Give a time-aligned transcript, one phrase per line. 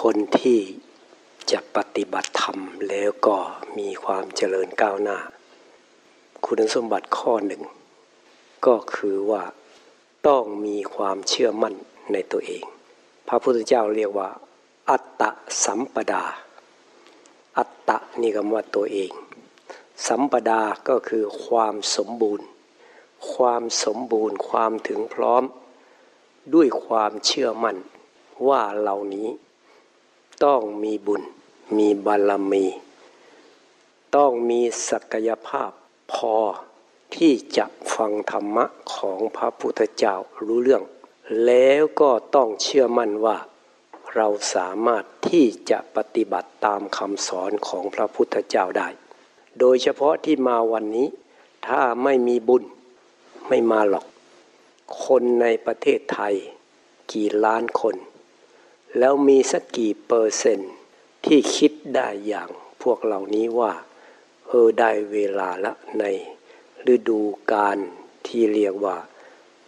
[0.00, 0.60] คนที่
[1.50, 2.58] จะปฏิบัติธรรม
[2.88, 3.36] แล้วก็
[3.78, 5.18] มีความเจริญก้าวหน้า
[6.44, 7.62] คุณสมบัติข้อหนึ่ง
[8.66, 9.42] ก็คือว่า
[10.26, 11.74] ต้องมีความเชื่อมั่น
[12.12, 12.64] ในตัวเอง
[13.28, 14.30] พระพุทธเจ้าเรียกว่า
[14.90, 15.30] อัตตะ
[15.64, 16.24] สัมปดา
[17.58, 19.12] อัตตะนี่คำว่าตัวเอง
[20.06, 22.46] สัมปดาก็คือความสมบูรณ์
[23.32, 25.42] ความสมบูรณ์ความถึงพร้อม
[26.54, 27.76] ด้วยความเชื่อมั่น
[28.48, 29.28] ว่าเหล่านี้
[30.44, 31.22] ต้องมีบุญ
[31.76, 32.66] มีบารมี
[34.16, 35.70] ต้องมีศักยภาพ
[36.12, 36.36] พอ
[37.14, 38.64] ที่จะฟังธรรมะ
[38.94, 40.14] ของพระพุทธเจ้า
[40.44, 40.82] รู้เรื่อง
[41.46, 43.36] แล้วก็ต้องเชื่อมั่นว่า
[44.14, 48.88] เราสามารถที่จะปฏิบัติตามคำสอนของพระพุทธเจ้าได้
[49.58, 51.08] โดยเฉพาะที่มาวันนี้
[51.66, 52.64] ถ้าไม่มีบุญ
[53.48, 54.06] ไม่มาหรอก
[55.04, 56.34] คนในประเทศไทย
[57.12, 57.96] กี่ล้านคน
[58.98, 60.72] แล้วมีสักกี่เปอร์เซนต์
[61.24, 62.48] ที่คิดได้อย่าง
[62.82, 63.72] พวกเหล่านี้ว่า
[64.46, 66.04] เออได้เวลาละใน
[66.94, 67.20] ฤดู
[67.52, 67.78] การ
[68.26, 68.96] ที่เรียกว่า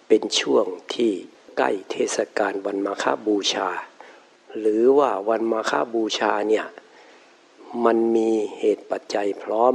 [0.08, 1.12] เป็นช่วงที่
[1.56, 3.68] ใกล้เทศกาลวันมาฆบูชา
[4.58, 6.66] หรือว่าวันมาฆบูชาเนี่ย
[7.84, 9.74] มันมีเหตุปัจจัยพร้อม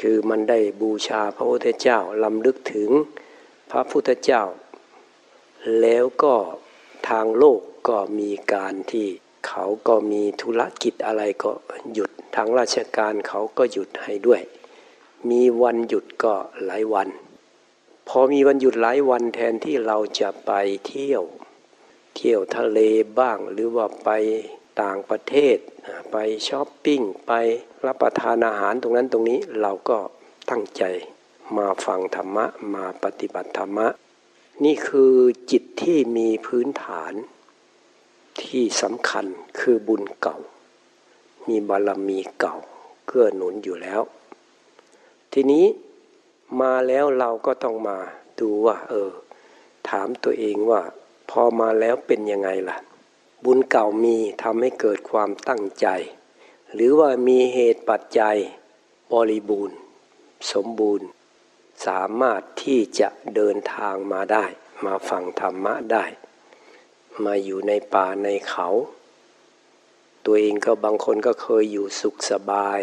[0.00, 2.90] คือมันได้บูชาพระพุทธเจ้าลำลึกถึง
[3.70, 4.42] พระพุทธเจ้า
[5.80, 6.34] แล้วก็
[7.08, 9.08] ทางโลกก็มีการที่
[9.46, 11.52] เขาก็มีธุรกิจอะไรก็
[11.92, 14.42] หยุด ทางราชการเขาก็หยุดให้ด้วย
[15.30, 17.08] มีวันหยุดก็หลายวัน
[18.08, 20.52] พอมีวันหยุดหลายวันแทนที่เราจะไป
[20.86, 21.22] เที่ยว
[22.16, 22.78] เที่ยวทะเล
[23.18, 24.10] บ้างหรือว่าไป
[24.82, 25.56] ต่างประเทศ
[26.12, 26.16] ไป
[26.48, 27.32] ช้อปปิ้ง ไป
[27.86, 29.98] รับประทานอาหารตรงนั้นตรงนี้เราก็
[30.50, 30.82] ตั้งใจ
[31.56, 33.88] มาฟังธรรมะมาปฏิบัติธรรมะ
[34.64, 35.14] นี่คือ
[35.50, 37.12] จิตที่มีพื้นฐาน
[38.42, 39.26] ที่สำคัญ
[39.60, 40.38] คือบุญเก่า
[41.48, 42.56] มีบารมีเก่า
[43.06, 44.02] เกื้อหนุนอยู่แล้ว
[45.32, 45.64] ทีนี้
[46.60, 47.98] มาแล้วเราก็ต้องมา
[48.40, 49.10] ดูว่า เออ
[49.88, 50.80] ถามตัวเองว่า
[51.30, 52.78] พอมาแล้วเป็นยังไงล่ะ
[53.44, 55.86] บุญเก่ามีทำให้เกิดความตั้งใจ
[56.74, 58.36] หรือว่ามีเหตุปัจจัย
[59.12, 59.76] บริบูรณ์
[60.52, 61.06] สมบูรณ์
[61.86, 64.46] สามารถที่จะเดินทางมาได้
[64.84, 66.04] มาฟังธรรมะได้
[67.24, 68.68] มาอยู่ในป่าในเขา
[70.24, 72.80] ตัวเองก็บางคนก็เคยอยู่สุขสบาย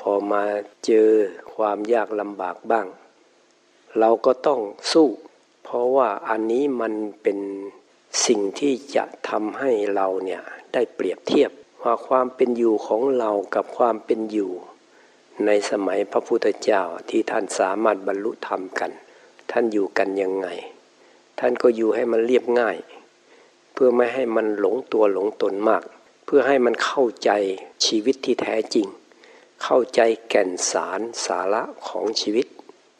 [0.00, 0.44] พอมา
[0.86, 1.10] เจอ
[1.54, 2.86] ความยากลำบากบ้าง
[3.98, 4.60] เราก็ต้อง
[4.92, 5.08] สู้
[5.62, 7.38] เพราะว่าอันนี้มันเป็น
[8.26, 11.50] สิ่งที่จะทำให้เราเนี่ยได้เปรียบเทียบ
[11.82, 14.52] ว่าความเป็นอยู่ของเรากับความเป็นอยู่
[15.46, 18.90] ในสมัยพระพุทธเจ้าที่ท่านสามารถบรรลุธรรมกัน
[19.50, 20.48] ท่านอยู่กันยังไง
[21.38, 22.76] ท่านก็อยู่ให้มันเรียบง่าย
[23.72, 25.82] เพื่อไม่ให้มันหลงตัวหลงตนมาก
[26.24, 27.30] เพื่อให้มันเข้าใจ
[27.86, 28.86] ชีวิตที่แท้จริง
[29.62, 32.46] เข้าใจแก่นสารสาระของชีวิต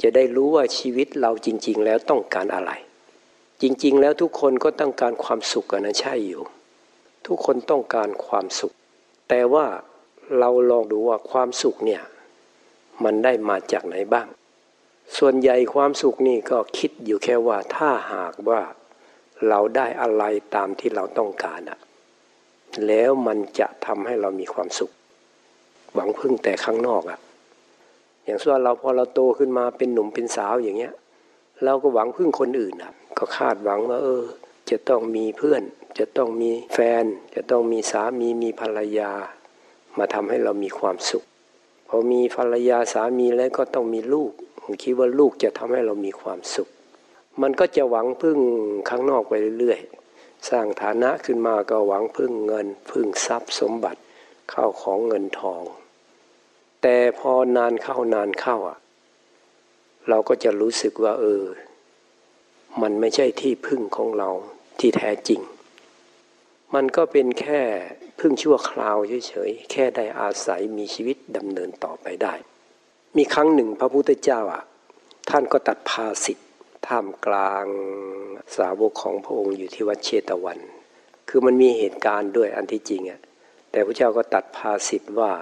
[0.03, 2.73] จะได้รู้ว่าชีวิตเราจริง ๆ แล้วต้องการอะไร
[3.63, 6.43] จริง ๆ แล้วทุกคนก็ต้องการความสุขกันนะใช่อยู่
[7.27, 8.73] ทุกคนต้องการความสุข
[9.29, 9.67] แต่ว่า
[10.39, 12.03] เราลองดูว่าความสุขเนี่ย
[13.05, 14.29] มันได้มาจากไหนบ้าง
[15.19, 18.61] ส่วนใหญ่ความสุขนี่ก็คิดอยู่แค่ว่าถ้าหากว่า
[19.49, 20.25] เราได้อะไร
[20.55, 21.79] ตามที่เราต้องการอะ
[22.87, 24.91] แล้วมันจะทำให้เรามีความสุข
[25.95, 27.19] หวังพึ่งแต่ข้างนอกอะ
[28.25, 30.95] อย่างเช่นเราพอเราโตขึ้นมาเป็นหนุ่มเป็นสาวอย่างเงี้ย
[31.65, 34.25] เราก็หวังพึ่งคนอื่นอะก็คาดหวังว่า เออ
[34.71, 35.63] จะต้องมีเพื่อน
[35.99, 39.11] จะต้องมีแฟน จะต้องมีสามีมีภรรยา
[39.99, 41.25] มาทำให้เรามีความสุข
[41.95, 44.33] อมีภรรยาสามีแล้วก็ต้องมีลูก
[44.83, 46.69] คิดว่าลูกจะทำให้เรามีความสุข
[47.43, 48.39] มันก็จะหวังพึ่ง
[48.89, 54.01] ข้างนอกไปเรื่อยๆ สร้างฐานะขึ้นมาก็หวังพึ่งเงิน พึ่งทรัพย์สมบัติ
[54.51, 55.63] เข้าของเงินทอง
[56.83, 58.79] แต่พอนานเข้านานเข้าอะ
[60.09, 61.43] เราก็จะรู้สึกว่าเออ
[62.83, 64.31] มันไม่ใช่ที่พึ่งของเรา
[64.81, 65.41] ที่แท้จริง
[66.75, 67.63] มันก็เป็นแค่
[68.21, 68.97] พึ่งชั่วคราว
[69.29, 72.35] เฉยๆ แค่ได้อาศัยมีชีวิตดำเนินต่อไปได้
[73.17, 74.65] มีครั้งหนึ่งพระพุทธเจ้าอะ
[75.31, 76.49] ท่านก็ตัดภาสิทธิ์
[76.87, 77.67] ท่ามกลาง
[78.57, 80.59] สาวกของพระองค์อยู่ที่วัดเชตวัน
[81.29, 83.21] คือมันมีเหตุการณ์ด้วยอันที่จริงอะ
[83.71, 85.33] แต่พระเจ้าก็ตัดภาสิทธิ์ว่า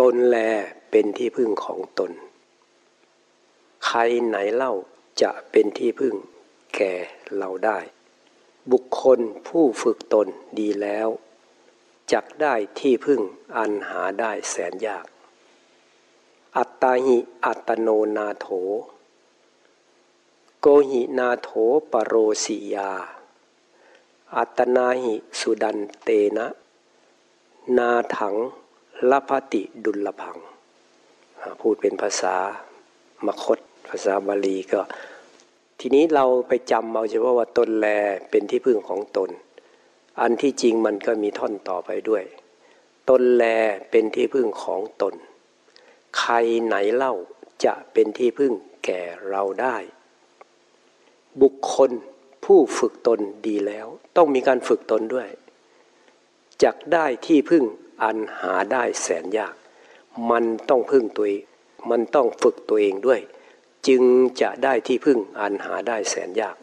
[0.00, 0.36] ตนแล
[0.90, 2.12] เป็นที่พึ่งของตน
[3.86, 4.72] ใครไหนเล่า
[5.22, 6.14] จะเป็นที่พึ่ง
[6.74, 6.92] แก่
[7.38, 7.78] เราได้
[8.70, 10.28] บุคคลผู้ฝึกตน
[10.58, 11.08] ดีแล้ว
[12.12, 13.20] จักได้ที่พึ่ง
[13.56, 15.06] อันหาได้แสนยาก
[16.56, 18.46] อัตตาหิอัตโนนาโถ
[20.60, 21.50] โกหินาโถ
[21.92, 22.14] ปโร
[22.44, 22.92] สิยา
[24.36, 26.46] อัตนาหิสุดันเตนะ
[27.78, 28.34] นาถัง
[29.10, 30.38] ลพติดุลพัง
[31.60, 32.36] พูดเป็นภาษา
[33.26, 34.80] มคต ภาษาบาลีก็
[35.84, 37.86] ทีนี้เราไปจำเอาเฉพาะว่าตนแล
[38.30, 39.30] เป็นที่พึ่งของตน
[40.20, 42.24] อันที่จริงมันก็มีท่อนต่อไปด้วย
[43.10, 43.44] ตนแล
[43.90, 45.14] เป็นที่พึ่งของตน
[46.18, 46.34] ใคร
[46.64, 47.14] ไหนเล่า
[47.64, 48.52] จะเป็นที่พึ่ง
[48.84, 49.76] แก่เราได้
[51.42, 51.90] บุคคล
[52.44, 53.86] ผู้ฝึกตนดีแล้ว
[54.16, 55.28] ต้องมีการฝึกตนด้วย
[56.62, 57.64] จักได้ที่พึ่ง
[58.02, 59.54] อันหาได้แสนยาก
[60.30, 61.42] มันต้องพึ่งตัวเอง
[61.90, 63.22] มันต้องฝึกตัวเองด้วย
[63.88, 64.02] จึง
[64.40, 66.56] จะได้ที่พึ่งอันหาได้แสนยาก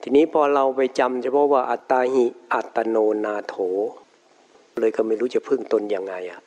[0.00, 3.54] ทีนี้พอเราไปจำเฉพาะว่าอัตตาหิอัตโนนาโถ
[4.80, 6.40] เลยก็ไม่รู้จะพึ่งตนยังไงอะ่ะ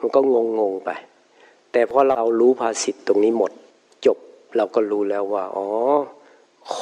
[0.00, 0.90] มันก็งงงไป
[1.72, 3.52] แต่พอเรารู้ภาษิตตรงนี้หมด
[4.06, 4.18] จบ
[4.56, 5.66] เราก็รู้แล้วว่า อ๋อ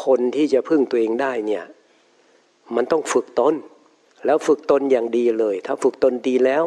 [0.01, 1.65] คนที่จะพึ่งตัวเองได้เนี่ย
[2.75, 3.55] มันต้องฝึกตน
[4.27, 6.65] แล้วฝึกตนอย่างดีเลย ถ้าฝึกตนดีแล้ว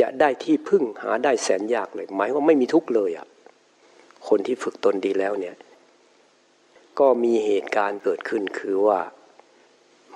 [0.00, 3.26] จะได้ที่พึ่งหาได้แสนยากเลย หมายว่าไม่มีทุกข์เลยอะ่ะ
[4.28, 5.56] คนที่ฝึกตนดีแล้วเนี่ย
[6.98, 9.00] ก็มีเหตุการณ์เกิดขึ้นคือว่า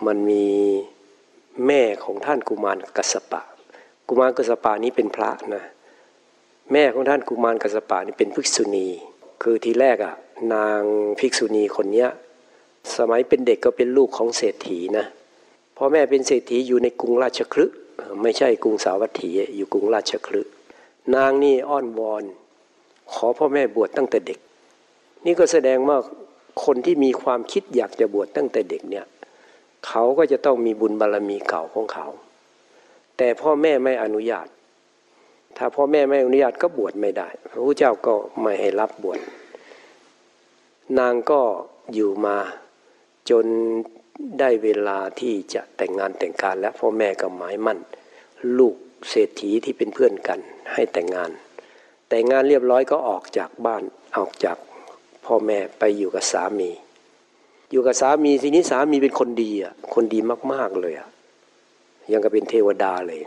[0.07, 0.47] มันมี
[1.67, 3.43] แม่ของท่านกุมารกัสปะ
[4.09, 5.65] กุมารกัสปะนี้เป็นพระนะ
[6.73, 8.89] แม่ของท่านกุมารกัสปะนี่เป็นภิกษุณี
[9.43, 10.15] คือทีแรกอะ่ะ
[10.55, 10.81] นาง
[11.19, 12.09] ภิกษุณีคนเนี้ย
[12.97, 15.07] สมัยเป็นเด็กก็เป็นลูกของเศรษฐีนะ
[15.77, 17.67] พ่อแม่เป็นเศรษฐีอยู่ในกรุงราชคลึ
[18.23, 20.41] ไม่ใช่กรุงสาวัตถีอยู่กรุงราชคลึ
[21.15, 22.25] นางนี่อ้อนวอน
[23.13, 24.39] ขอพ่อแม่บวชตั้งแต่เด็ก
[25.27, 25.99] นี่ก็แสดงว่า
[26.65, 29.07] คนที่มีความคิดอยากจะบวชตั้งแต่เด็กเนี่ย
[29.87, 32.07] เขาก็จะต้องมีบุญบารรมีเก่าของเขา
[33.17, 34.47] แต่พ่อแม่ไม่อนุญาต
[35.57, 39.21] ถ้าพ่อแม่ไม่อนุญาตก็บวชไม่ได้ พระพุทธเจ้าก็ไม่ให้รับบวช
[40.99, 41.41] นางก็
[41.95, 42.37] อยู่มา
[43.31, 43.47] จน
[44.39, 47.79] ได้เวลาที่จะแต่งงานแต่งการแล้วพ่อแม่ก็หมายมั่น
[48.59, 48.77] ลูก
[49.11, 50.41] เศรษฐีที่เป็นเพื่อนกัน
[50.73, 51.31] ให้แต่งงาน
[52.09, 53.83] แต่งงานเรียบร้อยก็ออกจากบ้าน
[54.17, 54.57] ออกจาก
[55.25, 56.71] พ่อแม่ไปอยู่กับสามี
[57.71, 60.19] อยู่กับสามีทีนี้สามีเป็นคนดีอะคนดี
[60.53, 61.09] มาก ๆเลยอะ
[62.13, 63.23] ยังก็เป็นเทวดาเลย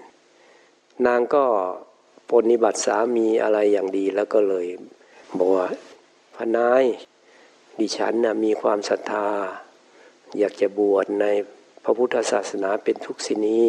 [1.06, 1.44] นางก็
[2.30, 4.68] ปนิบัติสามีอะไรอย่างดีแล้วก็เลย
[5.38, 5.68] บอกว่า
[6.36, 6.84] พนาย
[7.80, 9.28] ดิฉันนะมีความศรัทธา
[10.38, 11.26] อยากจะบวชใน
[11.84, 13.62] พระพุทธศาสนาเป็นทุกษินี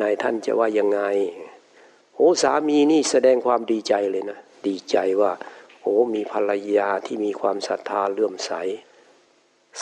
[0.00, 1.00] นายท่านจะว่ายังไง
[2.14, 5.32] โอ้สามีนี่แสดงความดีใจเลยนะ ดีใจว่า
[5.82, 8.52] โอ้มีภรรยาที่มีความศรัทธาเลื่อมใส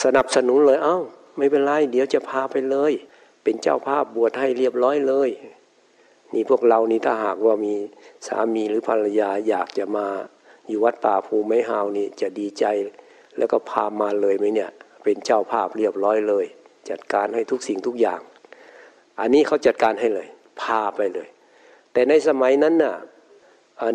[0.03, 0.99] สนับสนุนเลยเอา้า
[1.37, 2.93] ไม่เป็นไรเดี๋ยวจะพาไปเลย
[3.43, 5.29] เป็นเจ้าภาพบวชให้เรียบร้อยเลย
[6.33, 7.73] นี่พวกเรานี่ถ้าหากว่ามี
[8.27, 10.07] สามีหรือภรรยาอยากจะมา
[10.67, 12.65] อยู่วัดป่าภูไม้ฮาวนี่จะดีใจ
[13.37, 14.69] แล้วก็พามาเลยไหมเนี่ย
[15.03, 16.45] เป็นเจ้าภาพเรียบร้อยเลย
[16.89, 18.21] จัดการให้ทุกสิ่งทุกอย่าง
[19.19, 20.27] อันนี้เขาจัดการให้เลย
[20.61, 21.27] พาไปเลย
[21.93, 22.95] แต่ในสมัยนั้นน่ะ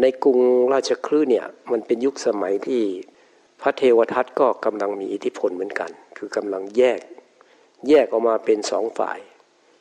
[0.02, 0.38] ในกรุง
[0.72, 2.82] ราชคลื่เนี่ยมันเป็นยุคสมัยที่
[3.62, 7.00] พระเทวทัตก็กำลังมีอิทธิพลเหมือนกัน คือกำลังแยก
[7.88, 9.18] แยกออกมาเป็นสองฝ่าย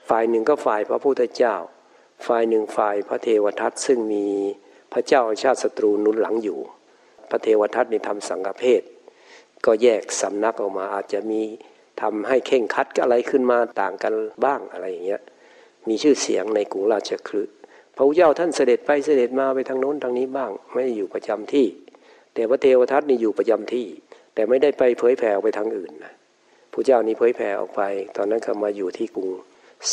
[0.09, 1.55] ฝ่ายหนึ่งก็ฝ่ายพระพุทธเจ้า
[2.27, 4.25] ฝ่ายหนึ่งฝ่ายพระเทวทัตซึ่งมี
[4.93, 6.59] พระเจ้าชาติศัตรูนุนหลังอยู่
[7.29, 8.81] พระเทวทัตนี่ทำสังฆเพศ
[9.65, 11.41] ก็แยกสำนักออกมาอาจจะมี
[12.01, 14.13] ทำให้เข่งคัดอะไรขึ้นมาต่างกัน
[14.45, 15.21] บ้างอะไรอย่างเงี้ย
[15.87, 17.43] มีชื่อเสียงในกรุงราชคลึ
[17.95, 21.67] พระพุทธเจ้าท่านเสด็จไปเสด็จมาไปทางโน้นทางนี้บ้าง ไม่อยู่ประจำที่
[22.33, 23.87] แต่พระเทวทัตนี่อยู่ประจำที่
[24.33, 26.13] แต่ไม่ได้ไปเผยแผ่ไปทางอื่นนะ
[26.71, 27.81] พระเจ้านี้เผยแผ่ออกไป
[28.15, 29.29] ตอนนั้นก็มาอยู่ที่กรุง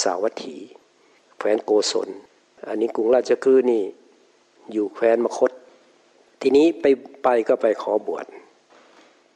[0.02, 0.56] สาวัตถี
[1.38, 2.08] แคว้นโกศล
[2.68, 3.84] อันนี้กรุงราชคลึนี่
[4.72, 5.50] อยู่แคว้นมคต
[6.40, 6.86] ทีนี้ไป
[7.24, 8.26] ไปก็ไปขอบวช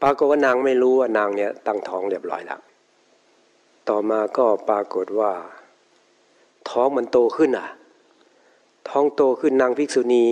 [0.03, 2.61] ปรากฏว่านางไม่รู้ว่านางเนี่ยตั้งท้องเรียบร้อยแล้ว
[3.89, 5.33] ต่อมาก็ปรากฏว่า
[6.71, 7.69] ท้องมันโตขึ้นอะ
[8.88, 10.26] ท้องโตขึ้นนางภิกษุณี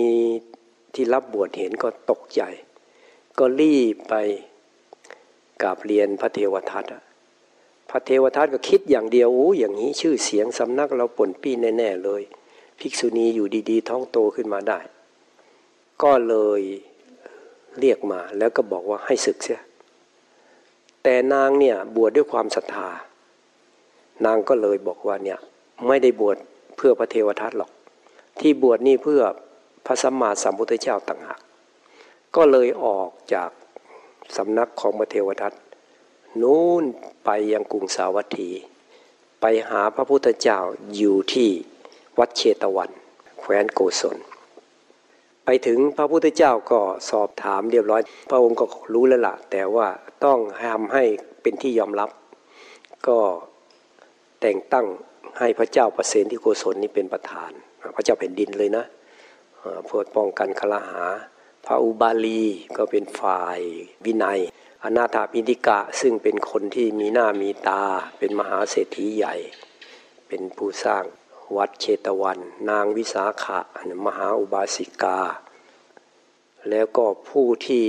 [0.93, 2.41] ที่รับบวชเห็นก็ตกใจ
[3.39, 4.13] ก็รีบไป
[5.61, 6.85] กราบเรียนพระเทวทัต
[7.89, 12.21] พระเทวทัตก็คิดอย่างเดียวโอ้อย่างนี้ชื่อเสียงสำนักเราป่นปี้แน่ๆเลย
[12.79, 14.79] ภิกษุณีอยู่ดีๆ ท้องโตขึ้นมาได้
[16.03, 16.61] ก็เลย
[17.79, 19.61] เรียกมาแล้วก็บอกว่าให้ศึกเสีย
[21.03, 22.89] แต่นางเนี่ยบวชดด้วยความศรัทธา
[24.25, 25.39] นางก็เลยบอกว่าเนี่ย
[25.87, 26.37] ไม่ได้บวช
[26.75, 27.71] เพื่อพระเทวทัตหรอก
[28.39, 29.21] ที่บวชนี่เพื่อ
[29.85, 31.39] พระสัมมาสัมพุทธเจ้าต่างหาก
[32.35, 33.49] ก็เลยออกจาก
[34.35, 35.53] สำนักของพระเทวทัต
[36.41, 36.83] นู้น
[37.25, 38.49] ไปยังกรุงสาวัตถี
[39.41, 40.59] ไปหาพระพุทธเจ้า
[40.95, 41.49] อยู่ที่
[42.19, 42.91] วัดเชตวัน
[43.39, 44.17] แคว้นโกศล
[45.45, 49.87] ไปถึงพระพุทธเจ้าก็สอบถามเรียบร้อย พระองค์ก็รู้แล้วละ่ะ แต่ว่า
[50.23, 51.03] ต้องทำให้
[51.41, 52.09] เป็นที่ยอมรับ
[53.07, 53.19] ก็
[54.41, 54.87] แต่งตั้ง
[55.39, 57.51] ให้พระเจ้าประเสนที่โกศลนี่เป็นประธาน
[57.95, 58.85] พระเจ้าแผ่นดินเลยนะ
[59.85, 61.03] เพื่อป้องกันคลาหา
[61.65, 62.43] พระอุบาลี
[62.77, 63.59] ก็เป็นฝ่าย
[64.05, 64.39] วินัย
[64.83, 67.83] อนาถาพิธิกะซึ่งเป็นคนที่มีหน้ามีตา
[68.17, 69.35] เป็นมหาเศรษฐีใหญ่
[70.27, 71.03] เป็นผู้สร้าง
[71.55, 72.39] วัดเชตวัน
[72.69, 73.59] นางวิสาขะ
[74.05, 75.19] มหาอุบาสิกา
[76.69, 77.85] แล้วก็ผู้ที่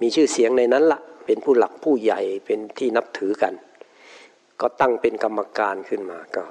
[0.00, 3.54] มีชื่อเสียงในนั้นละเป็นผู้หลักผู้ใหญ่เป็นที่นับถือกัน
[4.60, 6.44] ก็ตั้งเป็นกรรมการขึ้นมาก็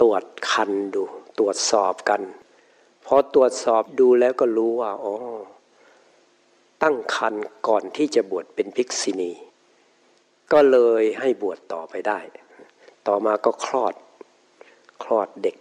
[0.00, 1.04] ตรวจคันดู
[1.38, 2.20] ตรวจสอบกัน
[3.06, 5.14] พอตรวจสอบดูแล้วก็รู้ว่าอ๋อ
[6.82, 7.34] ตั้งคัน
[7.68, 9.32] ก่อนที่จะบวชเป็นภิกษุณี
[10.52, 12.18] ก็เลยให้บวชต่อไปได้
[13.06, 13.94] ต่อมาก็คลอด
[15.02, 15.56] คลอดเด็ก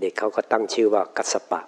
[0.00, 1.62] เด็กเขาก็ตั้งชื่อว่ากัสปะ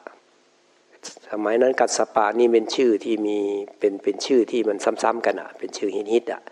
[1.31, 3.39] สมัยนั้นกัสปะนี่เป็นชื่อที่มี
[3.79, 6.43] เป็นเป็นชื่อที่มันซ้ำๆกันอะเป็นชื่อฮิตฮิตอะ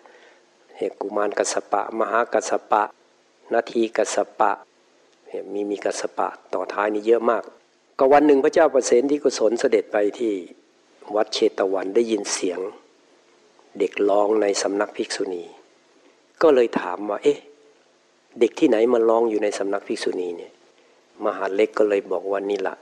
[0.77, 2.83] เฮกุมารกัสปะ มหากัสปะ
[3.55, 4.53] นาทีกัสปะ
[5.53, 7.43] มีมีกัสปะต่อท้ายนี่เยอะมาก
[7.99, 10.33] ก็วันหนึ่งพระเจ้าประเสนที่กุศลเสด็จไปที่
[11.15, 12.61] วัดเชตวันได้ยินเสียง
[13.79, 15.45] เด็กร้องในสำนักภิกษุณี
[16.43, 17.39] ก็เลยถามว่า เอ๊ะ
[18.41, 20.53] เด็กที่ไหนมาร้องอยู่ในสำนักภิกษุณีเนี่ย
[21.25, 22.75] มหาเล็กก็เลยบอกว่านี่ละ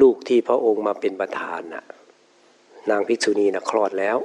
[0.00, 1.84] ลูกที่พระองค์มาเป็นประธานน่ะ
[2.90, 4.18] นางภิกษุณีน่ะคลอดแล้ว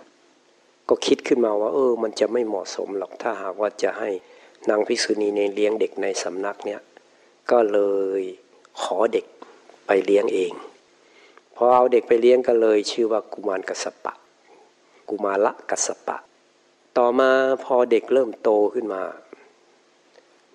[0.90, 4.10] ก็คิดขึ้นมาว่า เออ มันจะไม่เหมาะสมหรอกถ้าหากว่าจะให้
[4.70, 6.80] นางภิกษุณีในเลี้ยงเด็กในสำนักเนี่ย
[7.52, 7.80] ก็เล
[8.20, 8.22] ย
[8.82, 9.26] ขอเด็ก
[9.86, 10.54] ไปเลี้ยงเอง
[11.56, 14.14] พอเอาเด็กไปเลี้ยงก็เลย ชื่อว่ากุมารกัสปะ
[15.10, 16.18] กุมาละกัสปะ
[16.98, 17.30] ต่อมา
[17.64, 19.02] พอเด็กเริ่มโตขึ้นมา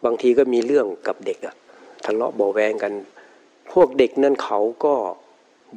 [0.05, 1.55] บางทีก็มีเรื่องกับเด็กอะ
[2.05, 2.93] ทะเลาะเบาแวงกัน
[3.73, 4.95] พวกเด็กนั่นเขาก็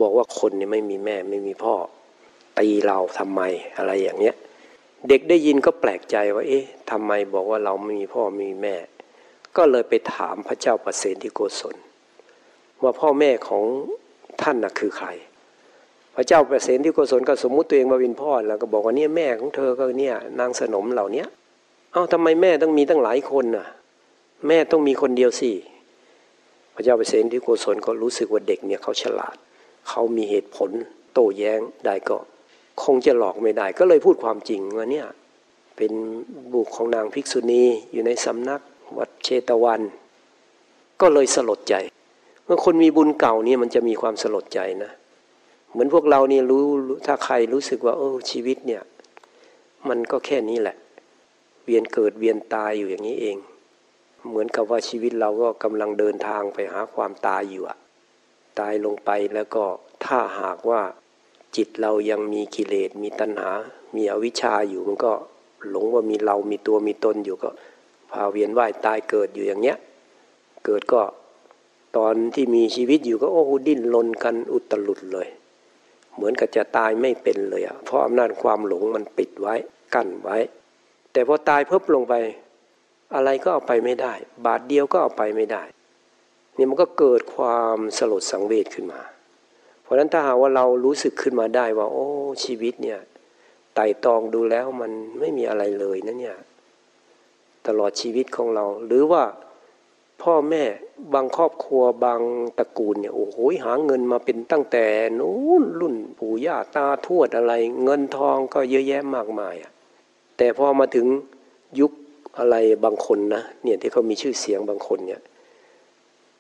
[0.02, 1.76] บอกว่าคนนี่ไม่มีแม่ไม่มีพ่อ
[2.60, 3.42] ตีเราทำไม
[3.78, 4.36] อะไรอย่างเงี้ย
[5.10, 8.76] เด็กได้ยินก็แปลกใจว่า เอ๊ะทำไมบอกว่าเราไม่มีพ่อไม่มีแม่
[9.58, 11.76] ก็เลยไปถามพระเจ้าประเสนที่โกศล
[12.84, 13.64] ว่าพ่อแม่ของ
[14.42, 15.10] ท่านน่ะคือใคร
[16.16, 21.26] พระเจ้าประเสนที่โกศลก็สมมุติตัวเองมาเป็นพ่อแล้วก็บอกว่าเนี่ยแม่ของเธอก็เนี่ยนางสนมเหล่านี้
[21.92, 23.68] เอ้าทำไมแม่ต้องมีตั้งหลายคนน่ะ
[24.48, 25.52] แม่ต้องมีคนเดียวสิ
[26.76, 29.36] พระเจ้าเปรตที่โกศลก็รู้สึกว่าเด็กเนี่ยเขาฉลาด
[29.90, 30.70] เขามีเหตุผล
[31.14, 32.18] โต้แย้งได้ก็
[32.84, 35.08] คงจะหลอกไม่ได้ ก็เลยพูดความจริงว่าเนี่ย
[35.78, 35.92] เป็น
[36.54, 38.62] บุคของนางภิกษุณีอยู่ในสำนัก
[38.98, 39.82] วัดเชตวัน
[41.02, 41.76] ก็เลยสลดใจ
[42.46, 44.92] เมื่อคนมีบุญเก่านี่มันจะมีความสลดใจนะ
[45.72, 46.64] เหมือนพวกเราเนี่ยรู้
[47.06, 48.82] ถ้าใครรู้สึกว่าเออชีวิตเนี่ย
[49.90, 50.78] มันก็แค่นี้แหละ
[51.66, 53.38] เวียนเกิดเวียนตายอยู่อย่างนี้เอง
[54.28, 57.78] เหมือนกับว่าชีวิตเราก็กำลังเดินทางไปหาความตายอยู่อะ
[58.60, 59.64] ตายลงไปแล้วก็
[60.06, 60.82] ถ้าหากว่า
[61.56, 63.52] จิตเรายังมีกิเลสมีตัณหา
[63.96, 65.12] มีอวิชชาอยู่มันก็
[65.70, 67.50] หลงว่ามีเรามีตัวมีตนอยู่ก็
[68.12, 69.78] พาเวียนว่ายตายเกิดอยู่อย่างเนี้ย
[70.66, 71.02] เกิดก็
[71.98, 75.28] ตอนที่มีชีวิตอยู่ก็โอ้โหดิ้นรนกันอุตลุดเลย
[76.16, 79.56] เหมือนกับจะตายไม่เป็นเลยอะเพราะอำนาจความหลงมันปิดไว้
[79.94, 80.38] กั้นไว้
[81.12, 82.14] แต่พอตายเพิ่มลงไป
[83.16, 84.14] อะไรก็เอาไปไม่ได้
[84.46, 85.64] บาทเดียวก็เอาไปไม่ได้
[86.58, 89.02] นี่มันก็เกิดความสลดสังเวชขึ้นมา
[89.82, 92.08] เพราะฉะนั้นถ้าหากว่าเรารู้สึกขึ้นมาได้ว่า โอ้
[92.44, 93.00] ชีวิตเนี่ย
[93.76, 96.38] ไต่ตองดูแล้วมันไม่มีอะไรเลยนะเนี่ย
[97.68, 99.24] ตลอดชีวิตของเรา หรือว่า
[100.22, 100.64] พ่อแม่
[101.14, 102.22] บางครอบครัวบาง
[102.58, 104.86] ตระกูลเนี่ยโอ้โหหาเงินมาเป็นตั้งแต่
[105.20, 109.72] นู้นรุ่นปู่ย่าตาทวดอะไร เงินทองก็เยอะแยะมากมายอะ
[110.38, 111.08] แต่พอมาถึง
[111.80, 111.92] ยุค
[112.38, 112.56] อะไร
[112.86, 115.22] บางคนนะเนี่ยที่เขามีชื่อเสียงบางคนเนี่ย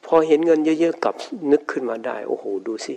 [0.06, 1.16] พอเห็นเงินเยอะๆกับ
[1.52, 2.96] นึกขึ้นมาได้ โอ้โหดูสิ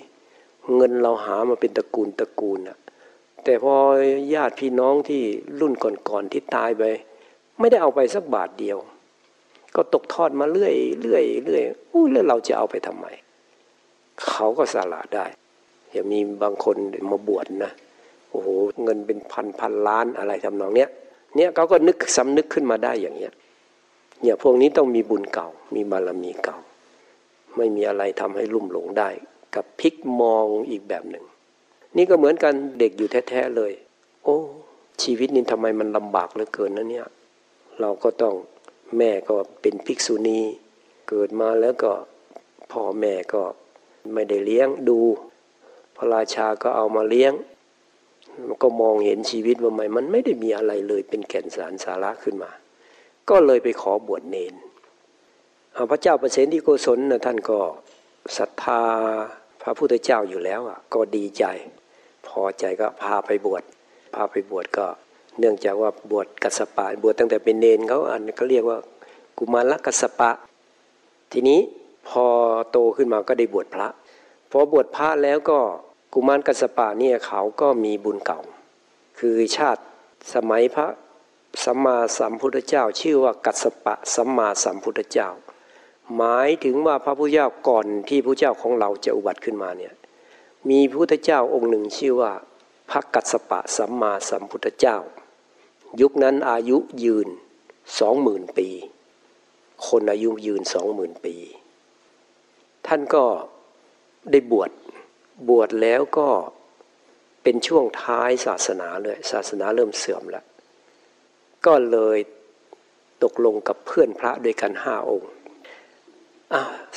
[0.77, 2.79] เงินเราหามาเป็นตระกูลตระกูลอะ
[3.45, 3.75] แต่พอ
[4.35, 5.23] ญาติพี่น้องที่
[5.61, 6.83] รุ่นก่อนๆที่ตายไป
[7.61, 8.79] ไม่ได้เอาไปสักบาทเดียว
[9.77, 11.63] ก็ตกทอดมาเรื่อยเรื่อยเรื่อย
[11.93, 13.07] อู้แล้วเราจะเอาไปทำไม
[14.29, 15.27] เขาก็สละได้
[15.93, 16.77] อย่ามีบางคน
[17.11, 17.73] มาบวชนะ
[18.31, 18.49] โอ้โห
[18.85, 20.89] เงินเป็นพันพันล้านอะไรทำนองเนี้ย
[21.37, 23.33] เนี่ยเขาก็นึกสำนึกขึ้นมาได้อย่างเงี้ย
[24.23, 26.59] เนี่ยพวกนี้ต้องมีบุญเก่า มีบารมีเก่า
[27.57, 29.09] ไม่มีอะไรทำให้ลุ่มหลงได้
[29.55, 31.25] กับพลิกมองอีกแบบหนึ่ง
[31.97, 33.73] นี่ก็เหมือนกันเด็กอยู่แท้ๆเลย
[34.25, 34.37] โอ้
[35.03, 37.07] ชีวิตนี้ทำไมมันลำบากเหลือเกินนะเนี่ย
[37.81, 38.35] เราก็ต้อง
[38.99, 40.41] แม่ก็เป็นภิกษุณี
[41.09, 41.93] เกิดมาแล้วก็
[42.73, 43.43] พ่อแม่ก็
[44.15, 45.01] ไม่ได้เลี้ยงดู
[45.97, 47.33] พระราชาก็เอามาเลี้ยง
[48.47, 52.51] มันก็มองเห็นชีวิตว่าไม่มันไม่ได้มีอะไรเลยเป็นแก่นสารสาระขึ้นมา
[53.31, 54.55] ก็เลยไปขอบวชเนน
[55.91, 57.59] พระเจ้าประเสนที่โกศลนะท่านก็
[58.39, 58.83] ศรัทธา
[59.63, 61.45] พระพุทธเจ้าอยู่แล้วอะก็ดีใจ
[62.29, 63.63] พอใจก็พาไปบวช
[64.15, 64.87] พาไปบวชก็
[65.41, 68.79] เนื่องจากว่าบวชกัสปะ บวชตั้งแต่เป็นเนนเขาอันเขาเรียกว่า
[69.39, 70.31] กุมารกัสปะ
[71.33, 71.61] ทีนี้
[72.09, 72.25] พอ
[72.71, 73.89] โตขึ้นมาก็ได้บวชพระ
[74.51, 75.59] พอบวชพระแล้วก็
[76.15, 78.41] กุมารกัสปะเนี่ยเขาก็มีบุญเก่า
[79.19, 79.83] คือชาติ
[80.35, 80.87] สมัยพระ
[81.65, 85.29] สัมมาสัมพุทธเจ้า ชื่อว่ากัสปะสัมมาสัมพุทธเจ้า
[86.17, 89.95] หมายถึงว่าพระพุทธเจ้าก่อนที่พระเจ้าของเราจะอุบัติขึ้นมาเนี่ย
[90.69, 92.33] มีพระพุทธเจ้าองค์หนึ่งชื่อว่า
[92.91, 94.97] พระกัสปะสัมมาสัมพุทธเจ้า
[96.01, 97.29] ยุคนั้นอายุยืน
[98.01, 98.69] สองหมื่นปี
[99.89, 101.37] คนอายุยืนสองหมื่นปี
[102.87, 103.25] ท่านก็
[104.31, 104.71] ได้บวช
[105.49, 106.29] บวชแล้วก็
[107.43, 110.45] เป็นช่วงท้ายศาสนาเลย ศาสนาเริ่มเสื่อมแล้ว
[111.67, 112.19] ก็เลย
[113.23, 115.31] ตกลงกับเพื่อนพระด้วยกันห้าองค์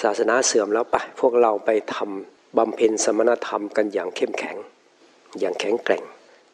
[0.02, 4.58] ศาสนาเสื่อมแล้วไปพวกเราไปทำบำเพ็ญสมณธรรมกันอย่างเข้มแข็ง
[5.40, 6.04] อย่างแข็งแกร่ง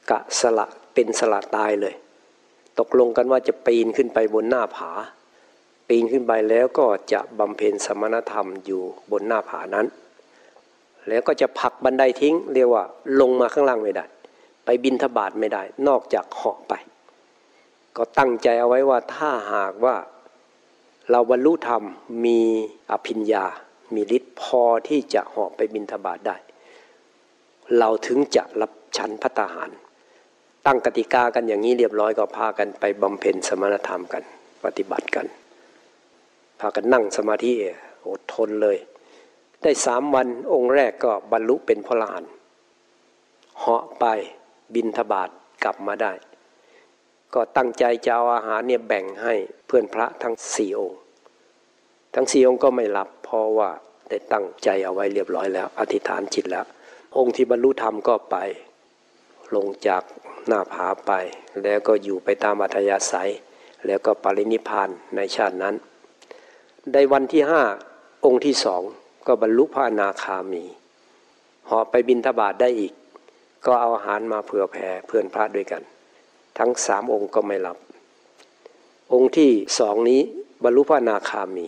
[0.10, 1.96] กะสละเป็นสละตายเลย
[2.80, 4.92] ตกลงกันว่าจะปีนขึ้นไปบนหน้าผา
[5.88, 8.82] ปีนขึ้นไปแล้วก็จะบำเพ็ญสมณธรรมอยู่
[9.12, 9.86] บนหน้าผานั้น
[11.08, 12.84] แล้วก็จะผลักบันไดทิ้ง เรียกว่า
[13.20, 14.06] ลงมาข้างล่างไม่ได้
[14.66, 16.74] ไปบินทบาทไม่ได้ นอกจากเหาะไป
[17.98, 19.96] ก็ตั้งใจเอาไว้ว่าถ้าหากว่า
[21.12, 21.84] เราบรรลุธรรม
[22.26, 22.40] มี
[22.92, 23.46] อภิญญา
[23.94, 26.38] มีฤทธิ์พอที่จะเหาะไปบินทบาทได้
[27.78, 29.70] เราถึงจะรับชั้นพัตหาร
[30.72, 34.24] ตั้งกติกากันอย่างนี้เรียบร้อยก็พากันไปบำเพ็ญสมณธรรมกัน
[34.64, 35.28] ปฏิบัติกัน
[36.60, 37.54] พากันนั่งสมาธิ
[38.10, 38.78] อดทนเลย
[39.62, 42.24] ได้สามวันองค์แรกก็บรรลุเป็นพระลาน
[43.60, 44.06] เหาะไป
[44.76, 45.30] บินทบาท
[45.64, 46.14] กลับมาได้
[47.34, 49.34] ก็ตั้งใจจะเอาอาหารเนี่ยแบ่งให้
[49.66, 51.00] เพื่อนพระทั้งสี่องค์
[52.16, 53.70] ทั้งสี่องค์ก็ไม่รับเพราะว่า
[54.10, 56.66] ได้ตั้งใจเอาไว้เรียบร้อยแล้ว อธิษฐานจิตแล้ว
[57.18, 58.38] องค์ที่บรรลุธรรมก็ไป
[59.56, 60.04] ลงจาก
[60.48, 61.12] หน้าผาไป
[61.64, 63.32] แล้วก็อยู่ไปตามอัธยาศัย
[63.86, 65.76] แล้วก็ปรินิพานในชาตินั้น
[66.94, 67.62] ได้วันที่ห้า
[68.26, 68.82] องค์ที่สอง
[69.28, 70.64] ก็บรรลุพระอนาคามี
[71.68, 72.94] หอไปบินทบาทได้อีก
[73.66, 75.82] ก็เอาอาหารมาเผื่อแผ่เพื่อนพระด้วยกัน
[76.58, 77.78] ทั้งสามองค์ก็ไม่รับ
[79.14, 80.22] องค์ที่สองนี้
[80.64, 81.68] บรรลุพระอนาคามี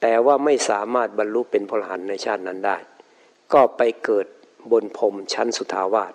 [0.00, 2.76] แต่ว่าไม่สามารถบรรลุเป็นพลหันในชาตินั้นได้
[3.52, 4.26] ก็ไปเกิด
[4.72, 6.12] บนพรมชั้นสุทาวาส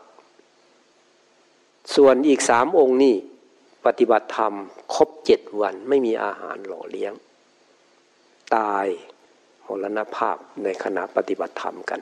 [1.95, 3.15] ส่วนอีกสามองค์นี่
[3.85, 4.53] ปฏิบัติธรรม
[4.95, 7.13] ครบเจ็ดวันไม่มีอาหารหล่อเลี้ยง
[8.55, 8.87] ตาย
[9.83, 12.01] รณภาพในขณะปฏิบัติธรรมกัน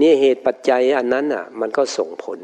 [0.00, 2.38] นี่เหตุปัจจัยอันนั้นอะมันก็ส่งผล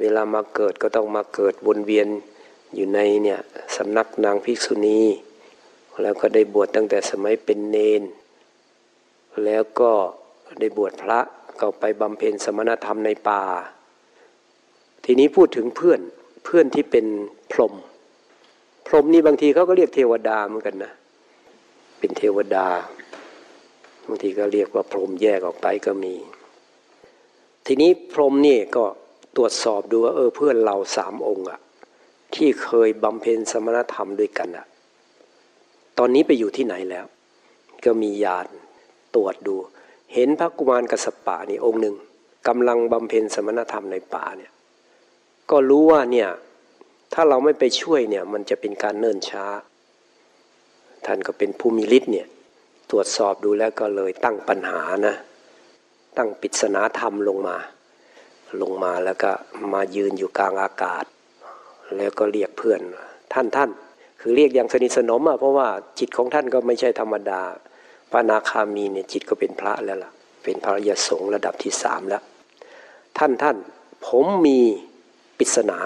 [0.00, 2.08] เวลามาเกิดก็ต้องมาเกิดวนเวียน
[2.74, 3.40] อยู่ในเนี่ย
[3.76, 5.00] สำนักนางภิกษุณี
[6.02, 8.02] แล้วก็ได้บวชตั้งแต่สมัยเป็นเนน
[9.44, 9.92] แล้วก็
[10.60, 11.20] ได้บวชพระ
[11.60, 13.42] ก็ไปบำเพ็ญสมณธรรมในป่า
[15.04, 16.00] ทีนี้พูดถึงเพื่อน
[16.44, 17.06] เพื่อนที่เป็น
[17.52, 17.74] พรหม
[18.86, 20.92] พรหมนี่บางทีเขาก็เรียกเทวดาเหมือนกันนะ
[21.98, 22.66] เป็นเทวดา
[24.06, 26.14] บางทีก็เรียกว่าพรหมแยกออกไปก็มี
[27.66, 28.84] ทีนี้พรหมนี่ก็
[29.36, 31.60] ตรวจสอบดูว่าเออเพื่อนเราสามองค์อะ
[32.34, 34.66] ที่เคยบำเพ็ญสมณธรรมด้วยกันอะ
[35.98, 37.06] ตอนนี้ไปอยู่ที่ไหนแล้ว
[37.84, 38.46] ก็มีญาณ
[39.14, 39.56] ตรวจดู
[40.14, 41.94] เห็นพระกุมารกสปะนี่องค์หนึ่ง
[42.48, 44.52] กำลังบำเพ็ญสมณธรรมในป่าเนี่ย
[45.50, 46.28] ก็รู้ว่าเนี่ย
[47.12, 49.46] ถ้าเราไม่ไปช่วยเนี่ย มันจะเป็นการเนิ่นช้า
[51.06, 52.26] ท่านก็เป็นภูมิฤทธิ์เนี่ย
[52.90, 55.14] ตรวจสอบดูแล้วก็เลยตั้งปัญหานะ
[56.16, 57.56] ตั้งปริศนาธรรมลงมา
[58.60, 59.30] ลงมาแล้วก็
[59.72, 61.04] มายืนอยู่กลางอากาศ
[61.96, 62.80] แล้วก็เรียกเพื่อน
[63.32, 63.70] ท่านท่าน
[64.20, 67.40] คือเรียกอย่างสนิทสนมอะเพราะว่าจิตของท่านก็ไม่ใช่ธรรมดา
[68.10, 70.10] พระนาคามีเนี่ยจิตก็เป็นพระแล้วล่ะ
[70.44, 72.22] เป็นพระยสงฆ์ระดับที่สามแล้ว
[73.18, 73.56] ท่านท่าน
[74.06, 74.60] ผมมี
[75.40, 75.78] ปริศนา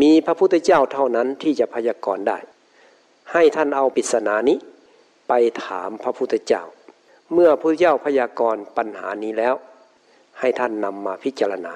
[0.00, 2.38] มีพระพุทธเจ้าเท่านั้นที่จะพยากรณ์ได้
[3.32, 4.58] ให้ท่านเอาปริศนานี้
[5.28, 5.32] ไป
[5.64, 6.62] ถามพระพุทธเจ้า
[7.32, 9.54] เมื่อพระเจ้าพยากรณ์ปัญหานี้แล้ว
[10.40, 11.74] ให้ท่านนำมาพิจารณา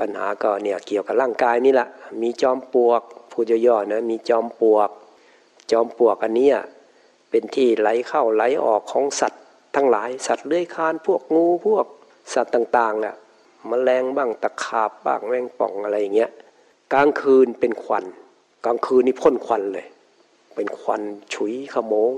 [0.00, 1.88] ปัญหาก็เนี่ยเกี่ยวกับร่างกายนี่แหละ
[2.22, 4.90] มีจอมปลวกพูดย่อๆนะมีจอมปลวก
[5.70, 6.50] จอมปลวกอันนี้
[7.30, 9.42] เป็นที่ไหลเข้าไหลออกของสัตว์
[9.74, 11.86] ทั้งหลายสัตว์เลื้อยคลานพวกงูพวก
[12.34, 13.14] สัตว์ต่างๆแหละ
[13.70, 16.30] มแมลงบ้างตะขาบบ้างแมงป่องอะไรอย่างเงี้ย
[16.92, 18.04] กลางคืนเป็นควัน
[18.64, 19.86] กลางคืนนี่พ่นควันเลย
[20.56, 21.02] เป็นควัน
[21.34, 22.12] ฉุยขโมง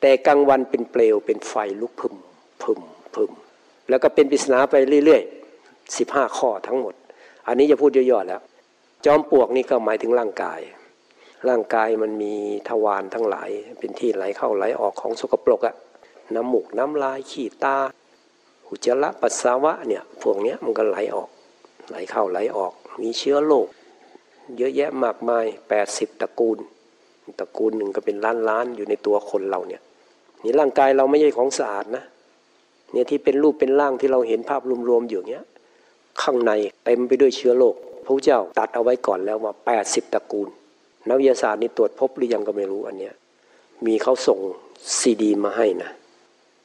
[0.00, 2.16] แต่กลางวันเป็นเปลวเป็นไฟลุกพึม
[2.62, 2.80] พึม
[3.14, 3.32] พึม
[3.88, 4.74] แล้วก็เป็นปริศนาไป
[5.04, 6.94] เรื่อยๆสิบห้าข้อทั้งหมด
[7.46, 8.40] อันนี้จะพูดย่อๆแล้ว
[9.04, 10.60] จอมปลวกนี่ก็หมายถึงร่างกาย
[11.48, 12.34] ร่างกายมันมี
[12.68, 15.74] ทวารทั้งหลาย เป็นที่ไหลเข้าไหลออกของสกปรกอะ
[16.34, 17.76] น้ำหมูกน้ำลายขี้ตา
[18.68, 21.28] อุจจาระปัสสาวะเนี่ยพวกนี้มันก็ไหลออก
[21.88, 22.72] ไหลเข้าไหลออก
[23.02, 23.68] มีเชื้อโรค
[24.56, 26.58] เยอะแยะมากมายแปดสิบตระกูล
[27.38, 29.82] ตระกูลหนึ่งก็เป็นล้านล้านอยู่ในตัวคนเราเนี่ย
[30.44, 32.04] นี่ร่างกายเราไม่ใช่ของสะอาดนะ
[32.92, 35.44] เนี่ยที่เป็นรูปเป็นร่างที่เราเห็นภาพรวมๆอยู่เนี้ย
[36.22, 36.52] ข้างใน
[36.84, 37.74] เต็มไปด้วยเชื้อโรค
[38.04, 40.48] พระเจ้าตัดเอาไว้ก่อนแล้วว่าแปดสิบตระกูล
[41.08, 43.14] นักวิทยาศาสตร์นี่ตรวจพบหรือยังก็ไม่รู้อันเนี้ย
[43.86, 44.38] มีเขาส่ง
[44.98, 45.90] ซีดีมาให้นะ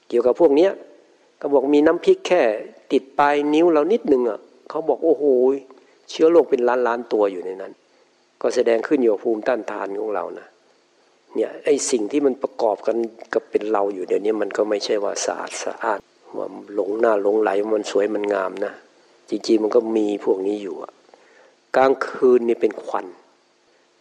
[0.08, 0.72] เกี่ยวกับพวกเนี้ย
[1.40, 2.42] ก็บอกมีน้ำพริกแค่
[2.92, 5.24] ติดปลายนิ้วเรานิดนึงอะเขาบอกโอ้โห
[6.10, 7.74] เชื้อโรคเป็นล้านล้านตัวอยู่ในนั้น
[8.42, 10.48] ก็แสดงขึ้นอยู่ภูมิต้านทานของเรานะ
[11.36, 12.98] เนี่ยไอสิ่งที่มันประกอบกัน
[13.34, 16.00] กับเป็นเราอยู่เดี๋ยวนี้มันก็ไม่ใช่ว่าสะอาดสะอาด
[16.38, 18.74] ว่าหลงหน้าหลงไหลมันสวยมันงามนะ
[19.30, 20.92] จริงๆมันก็มีพวกนี้อยู่อะ
[21.76, 23.06] กลางคืนนี่เป็นควัน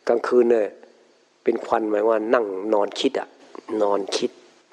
[0.08, 0.66] กลางคืนเนี่ย
[1.44, 3.28] เป็นควันหมายว่านั่งนอนคิดอะ
[3.82, 4.30] นอนคิด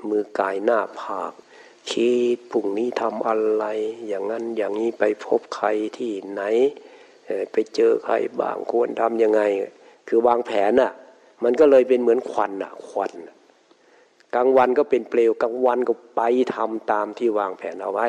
[0.10, 1.34] มือกายหน้าผาก
[1.92, 3.66] คิดพรุ่งนี้ทำอะไร
[4.08, 5.68] อย่างนั้นอย่างนี้ไปพบใคร
[5.98, 6.42] ที่ไหน
[7.52, 9.42] ไปเจอใครบ้างควรทำยังไง
[10.08, 10.92] คือวางแผนอะ
[11.44, 13.14] มันก็เลยเป็นเหมือนควันอะควัน
[14.36, 16.22] กลางวันก็เป็นเปลวกลางวันก็ไป
[16.56, 18.08] ทำตามที่วางแผนเอาไว้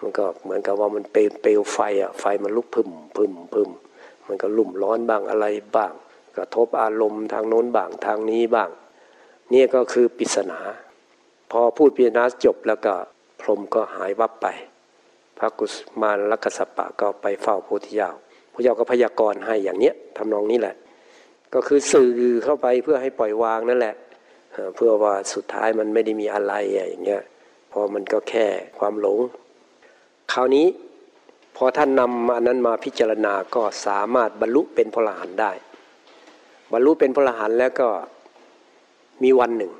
[0.00, 3.70] มันก็เหมือนกับว่ามันเป็นเปลวไฟอะไฟมันลุกพึ่มพึ่มพึ่ม
[4.26, 5.92] มันก็ลุ่มร้อนบ้างอะไรบ้าง
[6.36, 8.70] กระทบอารมณ์ทางโน้นบ้างทางนี้บ้าง
[9.52, 10.60] นี่ก็คือปริศนา
[11.54, 12.94] พอพูดปริศนาจบแล้วก็
[13.40, 14.46] พรหมก็หายวับไป
[15.38, 18.10] พระกุสมารลักษปะก็ไปเฝ้าพระพุทธเจ้า
[18.52, 20.74] พระเจ้าก็พยากรณ์ให้อย่างเนี้ยทำนองนี้แหละ
[21.54, 22.10] ก็คือสื่อ
[22.44, 23.94] เข้าไปเพื่อให้ปล่อยวางนั่นแหละ
[24.74, 27.22] เพื่อว่าสุดท้ายมันไม่ได้มีอะไรอย่างเงี้ย
[27.72, 28.46] พอมันก็แค่
[28.78, 29.18] ความหลง
[30.32, 30.66] คราวนี้
[31.56, 35.52] พอท่านนำอันนั้นมาพิจารณาก็สามารถบรรลุเป็นพระอรหันต์ได้
[36.72, 37.88] บรรลุเป็นพระอรหันต์แล้วก็
[39.22, 39.72] มีวันหนึ่ง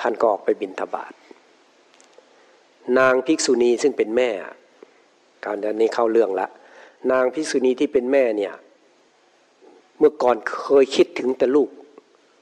[0.00, 1.12] ท่านก็ออกไปบินทบาท
[2.98, 4.30] นางภิกษุณีซึ่งเป็นแม่
[5.44, 6.48] การนี้เข้าเรื่องละ
[7.10, 8.54] นางภิกษุณีที่เป็นแม่เนี่ย
[9.98, 11.68] เมื่อก่อนเคยคิดถึงแต่ลูก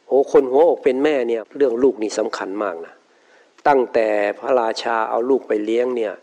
[0.08, 2.94] โอ้คนหัวอกเป็นแม่เนี่ย เรื่องลูกนี่สำคัญมากนะ
[3.66, 6.14] ตั้งแต่พระราชาเอาลูกไปเลี้ยงเนี่ย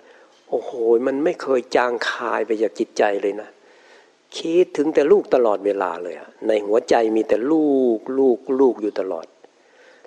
[0.50, 0.72] โอ้โห
[1.08, 3.50] มันไม่เคยจางคายไปจากจิตใจเลยนะ
[4.38, 6.16] คิดถึงแต่ลูกตลอดเวลาเลย
[6.48, 7.68] ในหัวใจมีแต่ลู
[7.98, 9.26] กลูกลูกอยู่ตลอด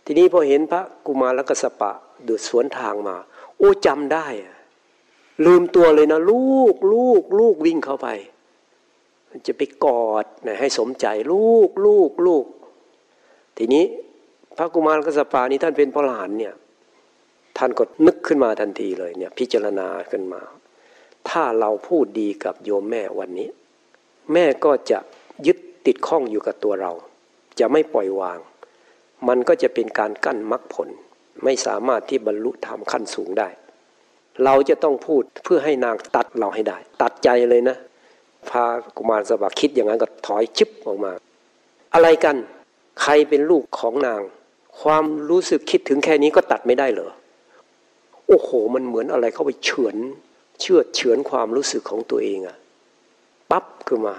[0.06, 1.90] ทีนี้พอเห็นพระกุมารกสปะ
[2.24, 3.16] เดือดสวนทางมา
[3.58, 4.26] โอ้จำได้
[5.46, 8.08] ลืมตัวเลยนะ ลูกลูกลูกวิ่งเข้าไป
[9.46, 12.44] จะไปกอดนะให้สมใจลูกลูกลูก
[13.58, 13.84] ทีนี้
[14.56, 16.54] พระกุมารกสปานี้ท่านเป็นพระหลานเนี่ย
[17.58, 20.42] ท่านก็นึกขึ้นมาทันทีเลยเนี่ย พิจารณาขึ้นมา
[21.28, 23.48] ถ้าเราพูดดีกับโยมแม่วันนี้
[24.32, 24.98] แม่ก็จะ
[25.46, 26.92] ยึดติดข้องอยู่กับตัวเรา
[27.58, 28.38] จะไม่ปล่อยวาง
[29.28, 30.88] มันก็จะเป็นการกั้นมรรคผล
[31.44, 33.48] ไม่สามารถที่บรรลุธรรมขั้นสูงได้
[34.44, 37.76] เราจะต้องพูดเพื่อให้นางตัดเราให้ได้ ตัดใจเลยนะ
[38.50, 38.64] พา
[38.96, 41.12] กุมารสบักคิดอย่างนั้นก็ถอยชิบออกมา
[41.94, 42.36] อะไรกัน
[43.02, 44.20] ใครเป็นลูกของนาง
[44.80, 47.10] ความรู้สึกคิดถึงแค่นี้ก็ตัดไม่ได้เหรอ
[48.28, 49.96] โอ้โห มันเหมือนอะไรเข้าไปเฉือน
[50.60, 52.56] เชื่อเฉือนความรู้สึกของตัวเองอะ
[53.50, 54.16] ปั๊บขึ้นมา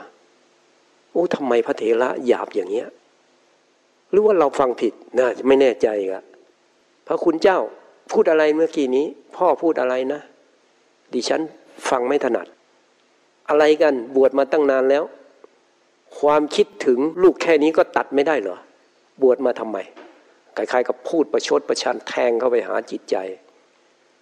[1.12, 2.88] โอ้ทำไมพระเถระหยาบอย่างเงี้ย
[4.18, 6.24] รือว่าเราฟังผิดนะไม่แน่ใจอะ
[7.08, 7.60] พระคุณเจ้า
[8.12, 10.22] พูดอะไรเมื่อกี้นี้ พ่อพูดอะไรนะ
[11.14, 11.42] ดิฉัน
[11.90, 12.48] ฟังไม่ถนัด
[13.50, 15.04] อะไรกันบวชมาตั้งนานแล้ว
[16.20, 18.58] ความคิดถึงลูกแค่นี้ก็ตัดไม่ได้เหรอ
[19.22, 19.78] บวชมาทำไม
[20.56, 23.16] คล้ายๆกับพูดประชดประชันแทงเข้าไปหาจิตใจ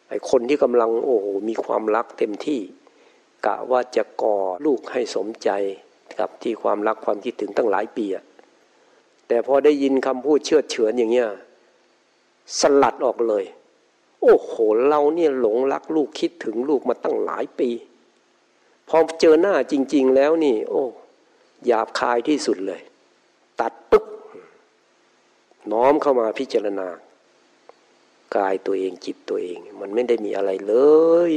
[0.10, 2.62] ไอ้คนที่กำลังโอ้โหมีความรักเต็มที่
[3.45, 5.49] กะว่าจะก่อลูกให้สมใจ
[6.19, 8.25] กับที่ความรักความคิดถึงตั้งหลายปีอะ
[9.27, 11.29] แต่พอได้ยินคำพูดเชื่อเฉือนอย่างเงี้ย
[12.59, 13.45] สลัดออกเลย
[14.21, 14.51] โอ้โห
[14.88, 17.69] เราเนี่ยหลงรักลูกคิดถึงลูกมาตั้งหลายปี
[18.89, 20.83] พอเจอหน้าจริง ๆ แล้วนี่ โอ้
[21.65, 22.81] หยาบคายที่สุดเลย
[23.59, 24.05] ตัดปึ๊บ
[25.71, 26.88] น้อมเข้ามาพิจารณา
[28.35, 30.75] กายตัวเองจิตตัวเอง มันไม่ได้มีอะไรเล
[31.29, 31.31] ย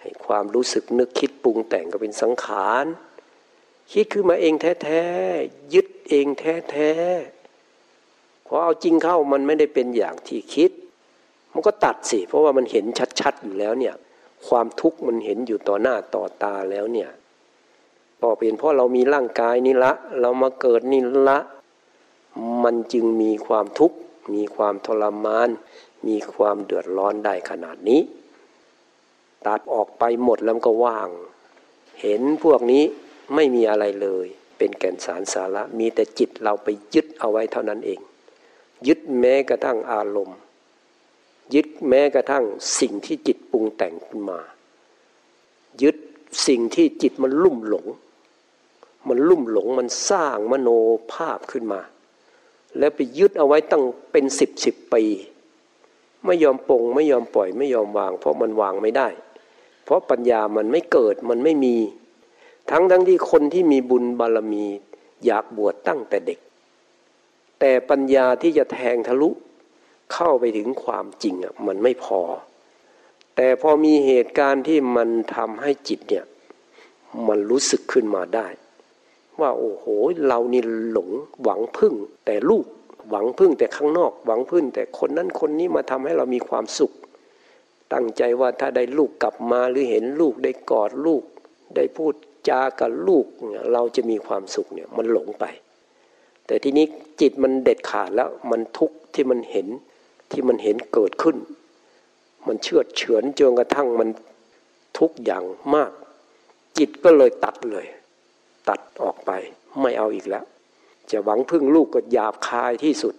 [0.00, 2.84] ให้ความรู้สึกนึกคิดปรุงแต่งก็เป็นสังขาร
[3.92, 5.04] คิดขึ้นมาเองแท้
[5.40, 10.70] ๆ ยึด เองแท้ๆพอเอาจริงเข้ามันไม่ได้เป็นอย่างที่คิด
[11.52, 12.84] มันก็ตัดสิ เพราะว่ามันเห็น
[13.20, 13.94] ชัดๆอยู่แล้วเนี่ย
[14.48, 17.10] ความทุกข์มันเห็นอยู่ต่อหน้าต่อตาแล้วเนี่ย
[18.20, 21.38] พอเป็นเพราะเรามีร่างกายนี่ละ เรามาเกิดนี่ละ
[22.64, 23.96] มันจึงมีความทุกข์
[24.34, 25.48] มีความทรมาน
[26.06, 28.00] มีความเดือดร้อนได้ขนาดนี้
[29.46, 31.08] ตัดออกไปหมดแล้วก็ว่าง
[32.00, 32.84] เห็นพวกนี้
[33.34, 34.26] ไม่มีอะไรเลย
[34.58, 38.00] เป็นแก่นสารสาระ มีแต่จิตเราไปยึดเอาไว้เท่านั้นเอง
[38.86, 40.38] ยึดแม้กระทั่งอารมณ์
[41.54, 42.44] ยึดแม้กระทั่ง
[42.80, 44.40] สิ่งที่จิตปรุงแต่งขึ้นมา
[45.82, 45.96] ยึด
[46.46, 47.86] สิ่งที่จิตมันลุ่มหลง
[49.08, 50.68] มันลุ่มหลงมันสร้างมโน
[51.12, 51.80] ภาพขึ้นมา
[52.78, 55.04] แล้วไปยึดเอาไว้ตั้งเป็นสิบสิบปี
[56.26, 59.08] ไม่ยอมปรงไม่ยอมปล่อยไม่ยอมวาง เพราะมันวางไม่ได้
[59.84, 61.76] เพราะปัญญามันไม่เกิดมันไม่มี
[62.70, 64.64] ทั้งทั้งที่คนที่มีบุญบารมี
[65.24, 66.38] อยากบวชตั้งแต่เด็ก
[67.60, 69.30] แต่ปัญญาที่จะแทงทะลุ
[70.12, 72.20] เข้าไปถึงความจริงอะมันไม่พอ
[73.36, 76.24] แต่พอมีเหตุการณ์ที่มันทำให้จิตเนี่ย
[77.28, 78.48] มันรู้สึกขึ้นมาได้
[79.40, 79.84] ว่าโอ้โห
[80.26, 81.10] เรานี่หลง
[81.42, 81.94] หวังพึ่ง
[82.26, 82.66] แต่ลูก
[83.10, 86.92] หวังพึ่งแต่ข้างนอก หวังพึ่งแต่คนนั้นคนนี้มาทำให้เรามีความสุข
[87.92, 91.22] ตั้งใจว่าถ้าได้ลูกกลับมาหรือเห็นลูกได้กอดลูก
[91.76, 92.14] ได้พูด
[92.48, 93.26] จากับลูก
[93.72, 95.44] เราจะมีความสุขเนี่ยมันหลงไป
[96.46, 96.86] แต่ทีนี้
[97.20, 99.68] จิตมันเด็ดขาดแล้วมันทุกข์ที่มันเห็น
[100.30, 101.36] ที่มันเห็นเกิดขึ้น
[102.46, 104.08] มันเชื่อเฉือนจนกระทั่งมัน
[104.98, 105.92] ทุกอย่างมาก
[106.78, 107.86] จิตก็เลยตัดเลย
[108.68, 109.30] ตัดออกไป
[109.80, 110.44] ไม่เอาอีกแล้ว
[111.10, 113.14] จะหวังพึ่งลูกก็หยาบคายที่สุด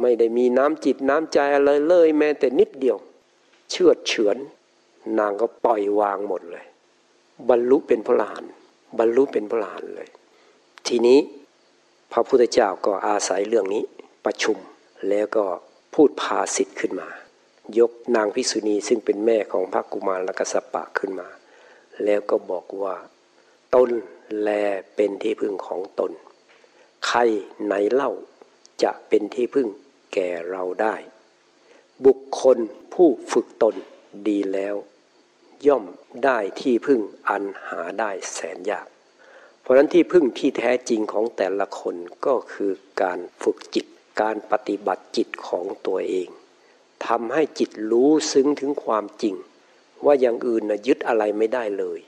[0.00, 2.96] ไม่ได้มีน้ำจิตน้ำใจอะไรเลยแม้แต่นิดเดียว
[3.70, 4.36] เชื่อเฉือน
[5.18, 6.64] นางก็ปล่อยวางหมดเลย
[7.50, 8.42] บรรลุเป็นพระหลาน
[8.98, 10.08] บรรลุเป็นพระหลานเลย
[10.86, 11.18] ทีนี้
[12.12, 13.82] พระพุทธเจ้าก็อาศัยเรื่องนี้
[14.24, 14.56] ประชุม
[15.08, 15.44] แล้วก็
[15.94, 17.08] พูดพาสิทธิ์ขึ้นมา
[17.78, 21.28] ยกนางพิษุณีซึ่งเป็นแม่ของพระกุมารลกสปะขึ้นมา
[22.04, 22.96] แล้วก็บอกว่า
[23.74, 23.90] ตน
[24.40, 24.48] แล
[24.94, 26.12] เป็นที่พึ่งของตน
[27.06, 27.20] ใคร
[27.64, 28.12] ไหนเล่า
[28.82, 29.68] จะเป็นที่พึ่ง
[30.14, 30.94] แก่เราได้
[32.06, 32.58] บุคคล
[32.94, 33.74] ผู้ฝึกตน
[34.28, 34.76] ดีแล้ว
[35.66, 35.84] ย่อม
[36.24, 38.86] ได้ที่พึ่งอันหาได้แสนยาก
[39.60, 41.96] เพราะนั้นที่พึ่งที่แท้จริงของแต่ละคน
[42.26, 42.72] ก็คือ
[43.02, 43.86] การฝึกจิต
[44.20, 46.28] การปฏิบัติจิตของตัวเอง
[47.06, 49.34] ทำให้จิตรู้ซึ้งถึงความจริง
[50.04, 52.00] ว่าอย่างอื่นนะยึดอะไรไม่ได้เลย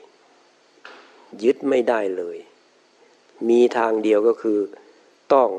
[1.43, 2.37] ยึดไม่ได้เลย
[3.49, 4.59] มีทางเดียวก็คือ
[5.33, 5.49] ต้อง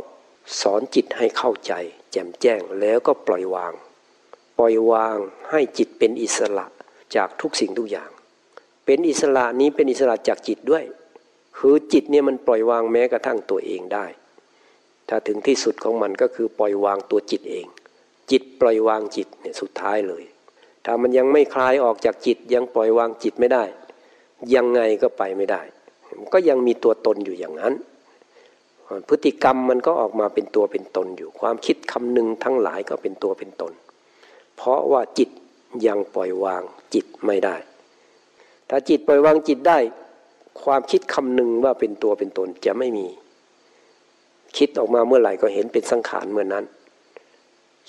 [0.60, 1.72] สอนจิตให้เข้าใจ
[2.12, 3.72] แจ่มแจ้งแล้วก็ปล่อยวาง
[4.58, 5.16] ปล่อยวาง
[5.50, 6.66] ให้จิตเป็นอิสระ
[7.16, 8.10] จากทุกสิ่งทุกอย่าง
[8.84, 10.84] เป็นอิสระนี้เป็นอิสระจากจิตด้วย
[11.58, 14.06] คือจิตเนี่ยมันปล่อยวางแม้กระทั่งตัวเองได้
[15.08, 17.66] ถ้าถึงที่สุดของมันก็คือปล่อยวางตัวจิตเอง
[18.30, 20.24] จิตปล่อยวางจิตเนี่ยสุดท้ายเลย
[20.84, 23.64] ถ้ามันยังไม่คลายออกจากจิตยังปล่อยวางจิตไม่ได้
[24.54, 25.62] ยังไงก็ไปไม่ได้
[26.32, 27.74] ก็ยังมีตัวตนอยู่อย่างนั้น
[29.08, 33.72] พฤติกรรมมันก็ออกมาเป็นตัวเป็นตนอยู่ ความคิดคำนึงทั้งหลายก็เป็นตัวเป็นตน
[34.56, 35.28] เพราะว่าจิต
[35.86, 36.62] ยังปล่อยวาง
[36.94, 37.56] จิตไม่ได้
[38.68, 39.78] ถ้าจิตปล่อยวางจิตได้
[40.62, 43.06] ความคิดคำหนึ่งว่าเป็นตัวเป็นตนจะไม่มี
[44.56, 46.64] คิดออกมาเมื่อไหร่ก็เห็นเป็นสังขารเมื่อนนั้น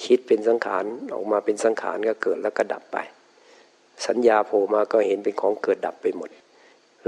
[0.03, 2.97] คิดเป็นสังขารออกมาเป็นสังขารก็เกิดแล้วก็ดับไป
[4.07, 6.29] สัญญาโผล่มาก็เห็นเป็นของเกิดดับไปหมด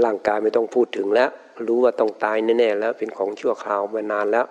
[0.04, 1.30] ร่างกายไม่ต้องพูดถึงแล้ว
[1.66, 4.46] รู้ว่าต้องตายแน่ๆแล้วเป็นของชั่วคราวมานานแล้ว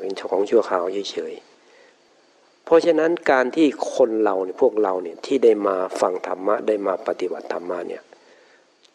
[0.00, 1.55] เป็นของชั่วคราวเฉยๆ
[2.66, 8.02] เพราะฉะนั้นการที่คนเราเนี่ยพวกเราเนี่ยที่ได้มาฟังธรรมะได้มาปฏิบัติธรรมะเนี่ย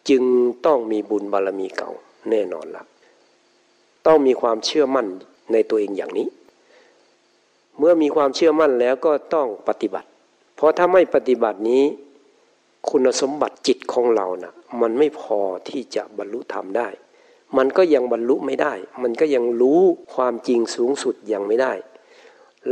[0.10, 0.24] จึง
[0.66, 1.92] ต้องมีบุญบารรมีเก่า
[2.30, 2.84] แน่นอนละ
[4.08, 5.08] ต้องมีความเชื่อมั่น
[5.52, 6.28] ในตัวเองอย่างนี้
[7.78, 10.10] เมื่อมีความเชื่อมั่นแล้วก็ต้องปฏิบัติ
[10.56, 11.84] เพราะถ้าไม่ปฏิบัตินี้
[12.90, 16.90] คุณสมบัติจิตของเรานะ่ะมันไม่พอที่จะบรรลุธรรมได้
[17.58, 19.82] มันก็ยังบรรลุไม่ได้ มันก็ยังรู้
[20.16, 21.74] ความจริงสูงสุดยังไม่ได้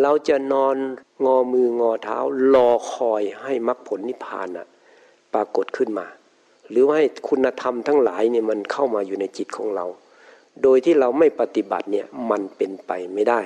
[0.01, 0.75] เราจะนอน
[1.25, 2.17] งอมืองอเท้า
[2.53, 4.67] รอคอยให้มรรคผลนิพพานนะ
[5.33, 6.07] ปรากฏขึ้นมา
[6.69, 9.85] หรือให้คุณธรรมทั้งหลายเนี่ยมันเข้ามาอยู่ในจิตของเรา
[10.63, 13.41] โดยที่เราไม่ปฏิบัติเนี่ยมันเป็นไปไม่ได้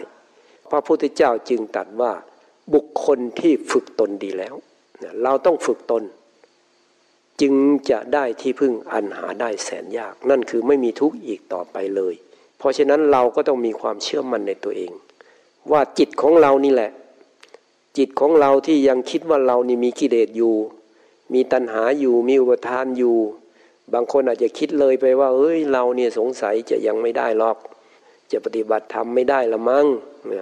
[0.69, 2.12] พระพุทธเจ้าจึงตรัสว่า
[2.73, 4.56] บุคคลที่ฝึกตนดีแล้ว
[5.23, 6.03] เราต้องฝึกตน
[7.41, 7.53] จึง
[7.89, 12.13] จะได้ที่พึ่งอันหาได้แสนยาก นั่นคือไม่มีทุกข์อีกต่อไปเลย
[12.58, 14.91] เพราะฉะนั้นเราก็ต้องมีความเชื่อมั่นในตัวเอง
[15.71, 16.91] ว่าจิตของเรานี่แหละ
[17.97, 20.56] จิตของเราที่ยังคิดว่าเรานี่มีกิเลสอยู่
[21.34, 23.17] มีตัณหาอยู่มีอุปทานอยู่
[23.93, 27.58] บางคนอาจจะคิดเลยไปว่า เอ้ยเราเนี่ยสงสัยจะยังไม่ได้หรอก
[28.32, 29.86] จะปฏิบัติธรรมไม่ได้ละมั้ง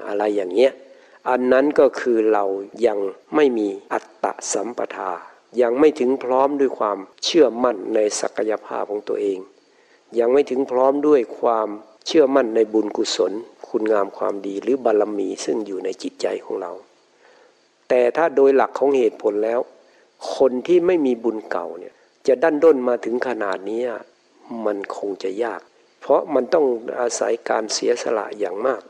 [0.08, 0.72] อะไรอย่างเงี้ย
[1.30, 2.46] อันนั้นก็คือเรา
[2.88, 3.00] ยัง
[3.36, 5.12] ไม่มีอัตตะสัมปทา
[5.62, 9.40] ยังไม่ถึงพร้อมด้วยความเชื่อมั่นในศักยภาพของตัวเอง
[10.20, 11.68] ยังไม่ถึงพร้อมด้วยความ
[12.06, 13.34] เชื่อมั่นในบุญกุศล
[13.72, 16.72] คุณงามความดีหรือบารรมีซึ่งอยู่ในจิตใจของเรา
[17.90, 19.60] แต่ถ้าโดยหลักของเหตุผลแล้ว
[20.36, 21.94] คนที่ไม่มีบุญเก่าเนี่ย
[22.28, 23.82] จะดันด้นมาถึงขนาดนี้
[24.66, 25.62] มันคงจะยาก
[26.02, 26.66] เพราะมันต้อง
[27.00, 28.82] อาศัยการเสียสละอย่างมาก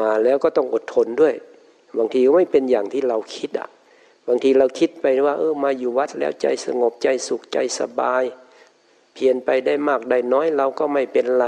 [0.00, 1.34] มาแล้วก็ต้องอดทนด้วย
[1.98, 3.68] บางทีก็ไม่เป็นอย่างที่เราคิดอะ
[4.28, 8.24] บางทีเราคิดไปว่า เออมาอยู่วัดแล้วใจสงบใจสุขใจสบาย
[9.14, 11.46] เพียรไปได้มากได้น้อยเราก็ไม่เป็นไร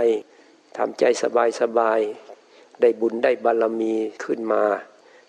[0.77, 2.01] ทำใจสบายสบาย
[2.83, 4.63] ได้บุญได้บารมีขึ้นมา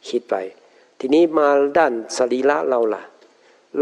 [0.08, 0.36] คิดไป
[1.00, 3.04] ทีนี้มาด้านสรีระเราล่ะ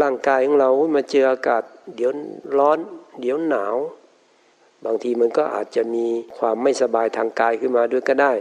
[0.00, 1.62] ร่างกายของเรามาเจออากาศ
[1.96, 2.10] เดี๋ยว
[2.58, 2.78] ร้อน
[3.20, 3.76] เดี๋ยวหนาว
[4.84, 6.06] บางทีมันก็อาจจะมี
[6.38, 8.32] ความไม่สบายทางกายขึ้นมาด้วยก็ได้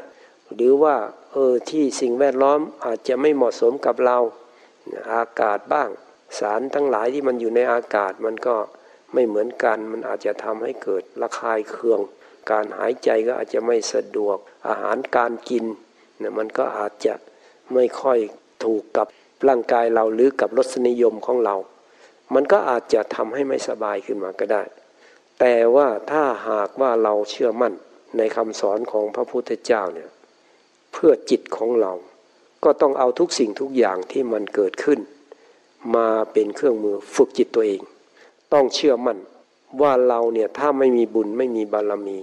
[0.56, 0.96] หรือว่า
[1.32, 4.18] เออที่สิ่งแวดล้อมอาจจะไม่เหมาะสมกับเรา
[5.14, 5.90] อากาศบ้าง
[6.40, 8.56] สารทั้งหลายที่มันอยู่ในอากาศมันก็
[9.14, 12.00] ไม่เหมือนกัน มันอาจจะทำให้เกิดระคายเคือง
[12.52, 15.66] การหายใจก็อาจจะไม่สะดวก อาหารการกิน
[16.18, 17.14] เนี่ยมันก็อาจจะ
[17.74, 18.20] ไม่ค่อย
[18.64, 19.08] ถูกกับ
[19.48, 21.56] ร่างกายเราหรือกับรสนิยมของเรา
[22.34, 24.64] มันก็อาจจะทำให้ไม่สบายขึ้นมาก็ได้
[25.40, 27.74] แต่ว่าถ้าหากว่าเราเชื่อมั่น
[28.18, 30.10] ในคำสอนของพระพุทธเจ้าเนี่ย
[30.94, 31.94] เพื่อจิตของเรา
[32.64, 35.00] ก็ต้องเอาทุกสิ่งทุกอย่างที่มันเกิดขึ้น
[35.96, 37.82] มาเป็นเครื่องมือฝึกจิตตัวเอง
[38.54, 39.18] ต้องเชื่อมั่น
[39.82, 42.18] ว่าเราเนี่ยถ้าไม่มีบุญไม่มีบารมี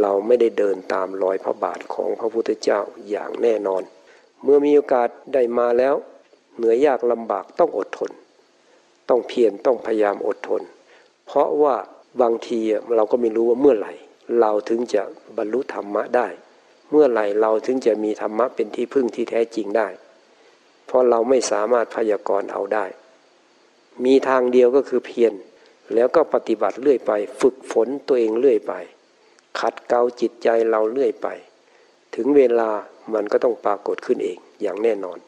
[0.00, 3.82] เราไม่ได้เดินตามรอยพระบาทของพระพุทธเจ้าอย่างแน่นอน
[4.42, 5.94] เมื่อมีโอกาสได้มาแล้ว
[6.56, 8.10] เหนื่อยยากลำบากต้องอดทน
[9.08, 10.62] ต้องเพียรต้องพยายามอดทน
[11.26, 11.74] เพราะว่า
[12.22, 12.60] บางที
[12.94, 13.92] เราก็ไม่รู้ว่าเมื่อไหร่
[14.40, 15.02] เราถึงจะ
[15.36, 16.28] บรรลุธรรมะได้
[16.90, 19.88] เมื่อไหร่เราถึงจะมีธรรมะเป็นที่พึ่งที่แท้จริงได้
[20.86, 22.86] เพราะเราไม่สามารถพยากรณ์เอาได้
[24.04, 25.32] มีทางเดียวก็คือเพียร
[25.94, 28.72] แล้วก็ปฏิบัติเรื่อยไป ฝึกฝนตัวเองเรื่อยไป
[29.60, 31.28] ขัดเกลาจิตใจเราเรื่อยไป
[32.14, 32.70] ถึงเวลา
[33.14, 35.18] มันก็ต้องปรากฏขึ้นเองอย่างแน่นอน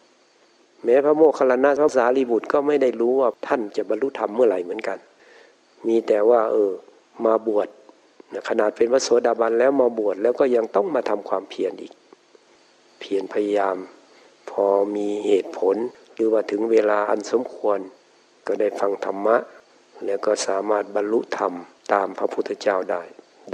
[0.85, 4.99] แม้พระโมคคัลลานะพระสารีบุตรก็ไม่ได้รู้ว่าท่านจะบรรลุธรรมเมื่อไหร่เหมือนกัน
[5.87, 6.73] มีแต่ว่าเออ
[7.25, 7.68] มาบวช
[8.49, 11.92] ขนาดเป็นพระโสดาบันแล้วมาบวชแล้วก็ยังต้องมาทำความเพียรอีก
[13.01, 13.77] เพียรพยายาม
[14.51, 14.64] พอ
[14.96, 15.77] มีเหตุผล
[16.14, 17.79] หรือว่าถึงเวลาอันสมควร
[18.46, 19.37] ก็ได้ฟังธรรมะ
[20.04, 21.52] แล้วก็สามารถบรรลุธรรม
[21.92, 23.02] ตามพระพุทธเจ้าได้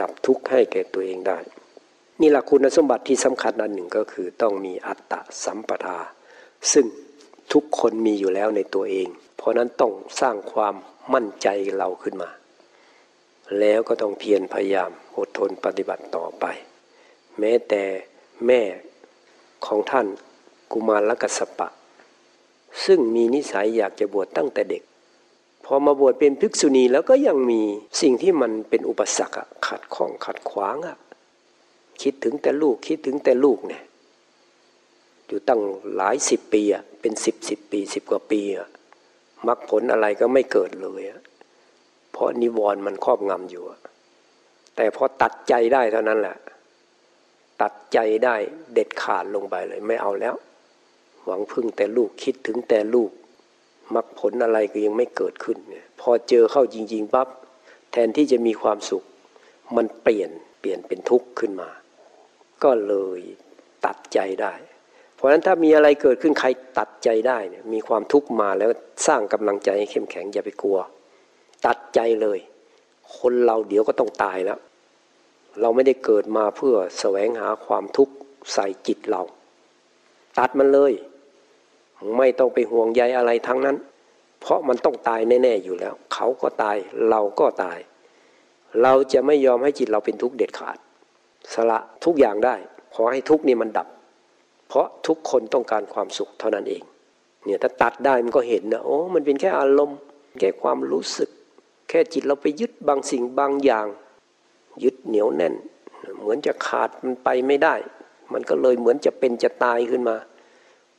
[0.00, 1.38] ดับทุกข์ให้แก่ตัวเองได้
[2.20, 5.98] นี่หละคุณสมบัติที่สำคัญอันหนึ่งก็คือต้องมีอัตตะสัมปทา
[6.72, 6.86] ซึ่ง
[7.52, 10.74] ทุกคนมีอยู่แล้วในตัวเอง เพราะนั้นต้องสร้างความ
[11.14, 12.30] มั่นใจเราขึ้นมา
[13.58, 16.44] แล้วก็ต้องเพียรพยายามอดทนปฏิบัติต่อไป
[17.38, 17.82] แม้แต่
[18.46, 18.62] แม่
[19.66, 20.06] ของท่าน
[20.72, 21.68] กุมารกัสปะ
[22.84, 24.82] ซึ่งมีนิสัยอยากจะบวชตั้งแต่เด็ก
[25.68, 27.62] พอมาบวชเป็นภิกษุณีแล้วก็ยังมี
[28.00, 30.96] สิ่งที่มันเป็นอุปสรรคขัดข้องขัดขวางอะ
[32.02, 33.82] คิดถึงแต่ลูกคิดถึงแต่ลูกเนี่ย
[35.26, 35.60] อยู่ตั้ง
[35.94, 38.68] หลายสิบปีอะเป็นสิบสิบปีสิบกว่าปีอะ
[39.46, 41.20] มรรคผลอะไรก็ไม่เกิดเลยอะ
[42.12, 43.80] เพราะนิวรณ์มันครอบงำอยู่อะ
[44.76, 46.36] แต่พอตัดใจได้เท่านั้นแหละ
[47.62, 48.36] ตัดใจได้
[48.74, 50.34] เด็ดขาดลงไปเลยไม่เอาแล้ว
[51.24, 53.10] หวังพึ่งแต่ลูกคิดถึงแต่ลูก
[53.94, 55.58] มรรคผลอะไรก็ยังไม่เกิดขึ้น
[56.00, 57.28] พอเจอเข้าจริงๆปั๊บ
[57.92, 59.04] แทนที่จะมีความสุข
[59.76, 61.70] มันเปลี่ยนเปลี่ยนเป็นทุกข์ขึ้นมา
[62.64, 63.20] ก็เลย
[63.84, 64.54] ตัดใจได้
[65.14, 68.70] เพราะฉะนั้นถ้ามีอะไรเกิดขึ้นใครตัดใจได้เนี่ยมีความทุกข์มาแล้ว
[69.06, 70.78] สร้างกำลังใจให้เข้มแข็งอย่าไปกลัว
[71.66, 72.38] ตัดใจเลย
[73.18, 74.58] คนเราเดี๋ยวก็ต้องตายแล้ว
[75.60, 78.14] เราไม่ได้เกิดมาเพื่อแสวงหาความทุกข์
[78.54, 79.22] ใส่จิตเรา
[80.38, 80.92] ตัดมันเลย
[82.16, 83.76] ไม่ต้องไปห่วงใยอะไรทั้งนั้น
[84.40, 86.76] เพราะมันต้องตายแน่ๆอยู่แล้ว เขาก็ตาย
[87.10, 87.78] เราก็ตาย
[88.82, 90.78] เราจะไม่ยอมให้จิตเราเป็นทุกข์เด็ดขาด
[91.54, 92.54] สละทุกอย่างได้
[92.94, 93.88] ขอให้ทุกข์นี่มันดับ
[94.68, 96.82] เพราะทุกคนต้องการความสุขเท่านั้นเอง
[97.44, 99.98] เนี่ยถ้าตัดได้มันก็เห็นนะโอ้มันเป็นแค่อารมณ์
[100.38, 101.30] แค่ความรู้สึก
[101.88, 103.86] แค่จิตเราไปยึดบางสิ่งบางอย่าง
[104.84, 105.54] ยึดเหนียวแน่น
[106.20, 107.74] เหมือนจะขาดมันไปไม่ได้
[108.32, 110.16] มันก็เลยเหมือนจะเป็นจะตายขึ้นมา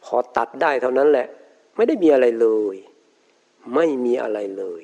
[0.08, 1.28] พอตัดได้เท่านั้นแหละ
[1.76, 2.76] ไม่ได้มีอะไรเลย
[3.74, 4.82] ไม่มีอะไรเลย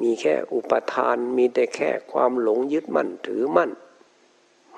[0.00, 3.70] มีแค่อุปทานมีแต่แค่ความหลงยึดมั่นถือมั่น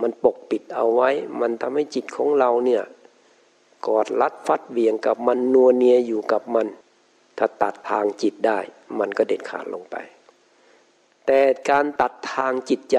[0.01, 2.83] มันปกปิดเอาไว้ มันทำให้จิตของเราเนี่ย
[3.87, 6.67] กอดรัดฟัดเบี่ยงกับมันนัวเนียอยู่กับมัน
[7.39, 8.59] ถ้าตัดทางจิตได้
[8.99, 9.97] มันก็เด็ดขาดลงไป
[11.27, 11.41] แต่
[11.71, 12.99] การตัดทางจิตใจ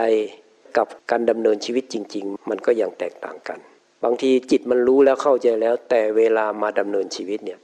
[0.78, 3.60] กับการดำเนินชีวิตจริง ๆ มันก็ยังแตกต่างกัน
[4.08, 7.60] บางทีจิตมันรู้แล้วเข้าใจแล้ว แต่เวลามาดำเนินชีวิตเนี่ย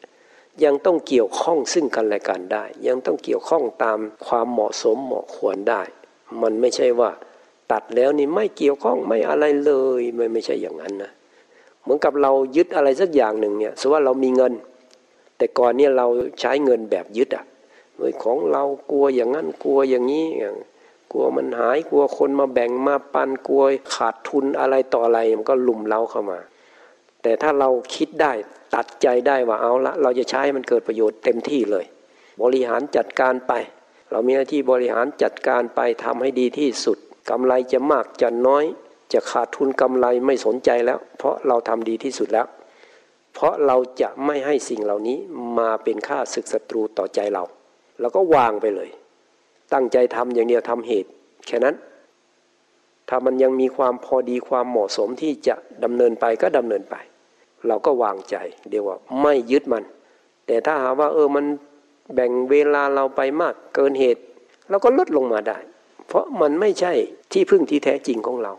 [0.63, 5.81] ยังต้องเกี่ยวข้องซึ่งกันและกันได้ ยังต้องเกี่ยวข้องตามความเหมาะสมเหมาะควรได้
[6.41, 7.09] มันไม่ใช่ว่า
[7.71, 11.11] ตัดแล้วนี่ไม่เกี่ยวข้องไม่อะไรเลยไม่ไม่ใช่อย่างนั้นนะ
[11.81, 14.53] เหมือนกับเรายึดอะไรสักอย่างหนึ่งเนี่ยสมมติว่าเรามีเงิน
[15.37, 16.07] แต่ก่อนเนี่ยเรา
[16.39, 17.45] ใช้เงินแบบยึดอะ
[17.97, 20.55] โดยของเรากลัวอย่างนั้นกลัวอย่างนี้อย่าง
[21.11, 23.63] กลัวมันหายกลัวคนมาแบ่งมาปันกลัว
[23.95, 26.39] ขาดทุนอะไรต่ออะไรมันก็ลุ่มเล้าเข้ามา
[27.23, 28.33] แต่ถ้าเราคิดได้
[28.75, 31.85] ตัดใจได้ว่าเอาละ เราจะใช้มันเกิดประโยชน์เต็มที่เลย
[32.41, 33.53] บริหารจัดการไป
[34.11, 36.97] เรามีหน้าที่บริหารจัดการไปทำให้ดีที่สุด
[37.29, 38.65] กำไรจะมากจะน้อย
[39.13, 42.47] จะขาดทุนกำไรไม่สนใจแล้ว เพราะเราทำดีที่สุดแล้ว
[43.33, 45.17] เพราะเราจะไม่ให้สิ่งเหล่านี้
[45.59, 47.43] มาเป็นค่าศึกศัตรูต่อใจเรา
[47.99, 48.89] แล้วก็วางไปเลย
[49.73, 51.09] ตั้งใจทำอย่างเดียวทำเหตุ
[51.47, 51.75] แค่นั้น
[53.09, 56.95] ถ้ามันยังมีความพอดีความเหมาะสมที่จะดำเนินไปก็ดำเนินไป
[57.67, 58.35] เราก็วางใจ
[58.69, 59.83] เดียวว่าไม่ยึดมัน
[60.47, 61.45] แต่ถ้าหาว่าเออมัน
[62.13, 64.21] แบ่งเวลาเราไปมากเกินเหตุ
[64.69, 65.57] เราก็ลดลงมาได้
[66.07, 66.93] เพราะมันไม่ใช่
[67.31, 68.53] ที่พึ่งที่แท้จริงของเรา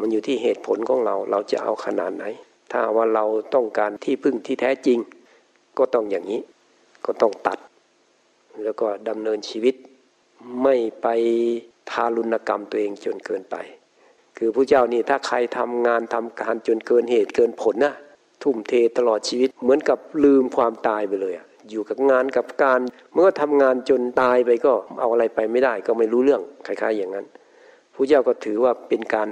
[0.00, 2.24] มันอยู่ที่เหตุผลของเรา เราจะเอาขนาดไหน
[2.70, 3.24] ถ้าว่าเรา
[3.54, 4.98] ต้องการที่พึ่งที่แท้จริง
[5.78, 6.40] ก็ต้องอย่างนี้
[7.06, 7.58] ก็ต้องตัด
[8.62, 9.74] แล้วก็ดำเนินชีวิต
[10.62, 11.06] ไม่ไป
[11.90, 13.56] ทารุณกรรมตัวเองจนเกินไป
[14.38, 17.94] คือผู้เจ้านี่ถ้าใครทำงานทำการจนเกินเหตุเกินผลนะ
[18.42, 22.80] ทุ่มเทตลอดชีวิต เหมือนกับลืมความตายไปเลยอะอยู่กับงานกับการ
[23.14, 27.26] เมื่อทำงานจนตายไปก็เอาอะไรไปไม่ได้ก็ไม่รู้เรื่องคล้ายๆอย่างนั้น
[27.94, 29.28] ผู้เจ้าก็ถือว่าเป็นการ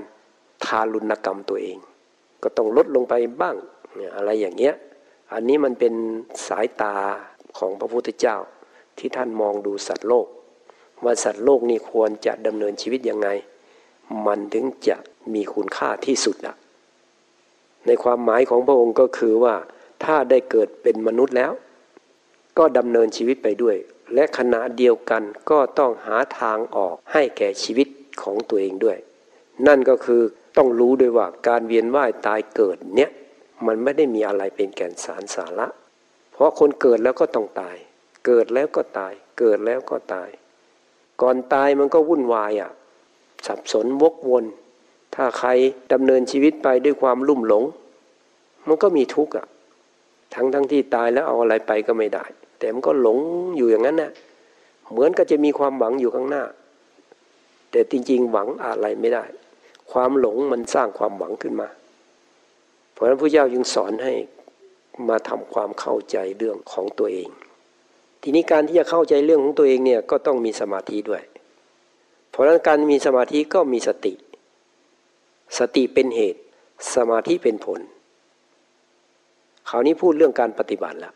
[0.64, 1.78] ทารุณกรรมตัวเอง
[2.42, 3.56] ก็ต้องลดลงไปบ้าง
[3.96, 4.74] เนี่ยอะไรอย่างเงี้ย
[5.32, 5.94] อันนี้มันเป็น
[6.48, 6.96] สายตา
[7.58, 8.36] ของพระพุทธเจ้า
[8.98, 10.26] ที่ท่านมองดูสัตว์โลก
[11.04, 13.28] ว่าสัตว์โลกนี่ควรจะดำเนินชีวิตยังไง
[14.26, 14.96] มันถึงจะ
[15.34, 16.56] มีคุณค่าที่สุดนะ
[17.86, 19.54] ในความหมายของพระองค์ก็คือว่า
[20.04, 21.52] ถ้าได้เกิดเป็นมนุษย์แล้ว
[22.58, 23.76] ก็ดำเนินชีวิตไปด้วย
[24.14, 27.88] และขณะเดียวกันก็ต้องหาทางออกให้แก่ชีวิต
[28.22, 28.98] ของตัวเองด้วย
[29.66, 30.22] นั่นก็คือ
[30.56, 33.10] ต้องรู้ด้วยว่าการเวียนว่ายตายเกิดเนี้ย
[33.66, 35.66] มันไม่ได้มีอะไรเป็นแก่นสารสาระ
[36.32, 37.76] เพราะคนเกิดแล้วก็ต้องตาย
[38.26, 40.28] เกิดแล้วก็ตาย เกิดแล้วก็ตาย
[41.22, 42.70] ก่อนตายมันก็วุ่นวายอะ
[43.46, 44.44] สับสนวกวน
[45.14, 45.48] ถ้าใคร
[45.92, 47.64] ดำเนินชีวิตไปด้วยความลุ่มหลง
[48.66, 49.46] มันก็มีทุกข์อะ
[50.34, 52.24] ทั้งทั้งที่ตายแล้วเอาอะไรไปก็ไม่ได้
[52.58, 53.18] แต่มันก็หลง
[53.56, 54.10] อยู่อย่างนั้นนะ
[54.90, 56.44] เหมือนก็จะมีความหวังอยู่ข้างหน้า
[57.70, 59.24] แต่จริงๆหวังอะไรไม่ได้
[59.92, 61.68] ความหลงมันสร้างความหวังขึ้นมา
[62.92, 64.12] เพราะฉะนั้นพระเจ้ายึงสอนให้
[65.08, 67.28] มาทำความเข้าใจเรื่องของตัวเอง
[68.22, 71.22] ทีนี้การที่จะเข้าใจเรื่องของตัวเองเนี่ยก็ต้องมีสมาธิด้วย
[72.30, 74.12] เพราะนั้นการมีสมาธิก็มีสติ
[75.58, 76.40] สติเป็นเหตุ
[76.94, 77.80] สมาธิเป็นผล
[79.68, 81.14] คราวนี้พูดเรื่องการปฏิบัติแล้ว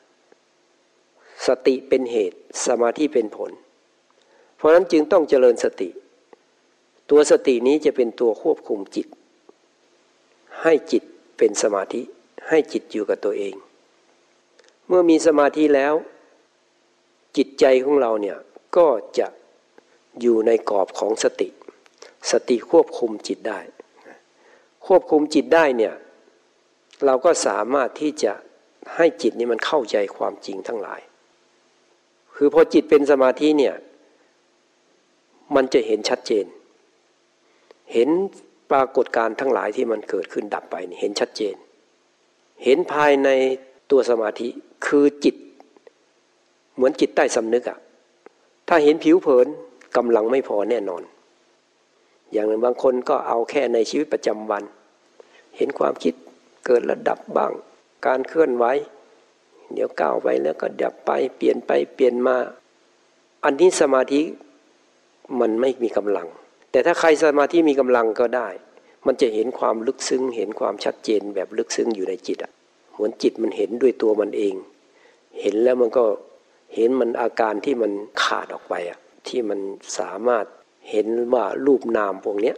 [1.47, 3.51] สติเป็นเหตุ สมาธิเป็นผล
[4.57, 5.89] เพราะนั้นจึงต้องเจริญสติ
[7.11, 9.07] ตัวสตินี้จะเป็นตัวควบคุมจิต
[10.63, 11.03] ให้จิต
[11.39, 12.01] เป็นสมาธิ
[12.49, 13.55] ให้จิตอยู่กับตัวเอง
[14.87, 15.95] เมื่อมีสมาธิแล้ว
[17.37, 18.39] จิตใจของเราเนี่ย
[18.77, 19.27] ก็จะ
[20.21, 21.49] อยู่ในกรอบของสติ
[22.31, 23.61] สติควบคุมจิตได้
[24.87, 25.95] ควบคุมจิตได้เนี่ย
[27.05, 28.33] เราก็สามารถที่จะ
[28.97, 31.01] ให้จิตนี้มันเข้าใจความจริงทั้งหลาย
[32.35, 33.75] คือพอจิตเป็นสมาธิเนี่ย
[35.55, 36.47] มันจะเห็นชัดเจน
[37.93, 38.09] เห็น
[38.71, 41.55] ปรากฏการทั้งหลายที่มันเกิดขึ้นดับไปเห็นชัดเจน
[42.65, 43.29] เห็นภายใน
[43.91, 44.49] ตัวสมาธิ
[44.87, 45.35] คือจิต
[46.77, 47.79] เหมือนจิตใต้สำนึกอะ
[48.69, 49.47] ถ้าเห็นผิวเผิน
[49.97, 51.03] กำลังไม่พอแน่นอน
[52.33, 54.63] อย่างบางคนก็เอาแค่ในชีวิตประจำวัน
[55.57, 56.15] เห็นความคิด
[56.67, 57.53] เกิดระดับบ้าง
[58.07, 58.65] การเคลื่อนไหว
[59.75, 62.37] เดี๋ยวก้าวไปแล้วก็ดับไปเปลี่ยนไปเปลี่ยนมา
[63.45, 64.23] อันนี้สมาธิ
[65.41, 66.29] มันไม่มีกำลัง
[66.71, 68.49] แต่ถ้าใครสมาธิมีกำลังก็ได้
[69.07, 72.53] มันจะเห็นความลึกซึ้ง เห็นความชัดเจนแบบลึกซึ้งอยู่ในจิตอะ
[72.95, 74.55] เหมือนจิตมันเห็นด้วยตัวมันเอง
[75.41, 76.05] เห็นแล้วมันก็
[76.77, 78.99] เห็นมันอาการที่มันขาดออกไปอะ
[79.29, 79.61] ที่มัน
[79.99, 80.45] สามารถ
[80.91, 82.57] เห็นว่ารูปนามพวกเนี้ย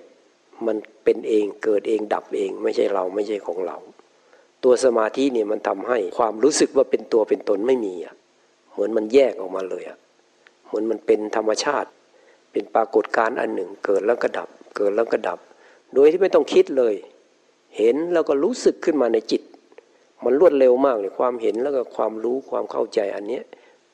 [0.67, 3.77] มันเป็นเองเกิดเองดับเอง ไม่ใช่เราไม่ใช่ของเรา
[4.65, 8.15] ตัวสมาธิเนี่ยมันทำให้ความรู้สึกว่าเป็นตัวเป็นตนไม่มีอะ
[8.73, 9.99] เหมือนมันแยกออกมาเลยอะ
[10.67, 11.89] เหมือนมันเป็นธรรมชาติ
[12.53, 15.39] เป็นปรากฏการณ์อันหนึ่ง เกิดแล้วก็ดับ เกิดแล้วก็ดับ
[15.95, 16.95] โดยที่ไม่ต้องคิดเลย
[17.77, 19.43] เห็นแล้วก็รู้สึกขึ้นมาในจิต
[20.25, 23.45] มันรวดเร็วมากเลยความเห็นแล้วก็ความรู้ความเข้าใจอันเนี้ย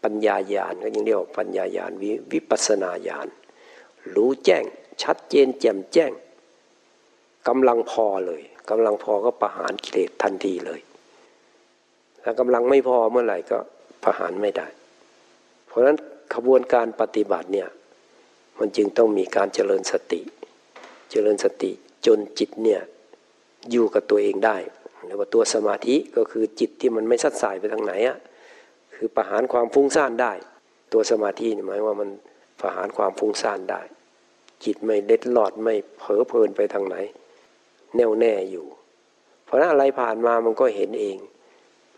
[0.04, 3.28] ปัญญาญาณก็ยังเรียกว่าปัญญาญาณววิปัสนาญาณ
[4.14, 4.64] รู้แจ้ง
[5.02, 6.12] ชัดเจนแจ่มแจ้ง
[7.48, 10.80] กำลังพอเลยกำลังพอก็ประหารกิเลสทันทีเลย
[12.22, 13.58] ถ้ากำลังไม่พอเมื่อไหร่ก็
[14.04, 14.66] ประหารไม่ได้
[15.66, 15.96] เพราะฉะนั้น
[16.34, 17.68] ขบวนการปฏิบัติเนี่ย
[18.58, 20.20] มันจึงต้องมีการเจริญสติ
[21.10, 21.70] เจริญสติ
[22.06, 22.80] จนจิตเนี่ย
[23.70, 24.56] อยู่กับตัวเองได้
[25.04, 28.18] หรือว่าตัวสมาธิก็คือจิตที่มันไม่สัดสายไปทางไหนอะ
[28.94, 30.32] คือประหารความฟุ้งซ่านได้
[30.92, 32.08] ตัวสมาธิหมายว่ามัน
[32.60, 33.80] ประหารความฟุ้งซ่านได้
[34.64, 36.96] จิตไม่เล็ดลอดไม่เผลอเพลินไปทางไหน
[37.94, 38.66] แน่วแน่อยู่
[39.44, 41.18] เพราะนั้นอะไรผ่านมามันก็เห็นเอง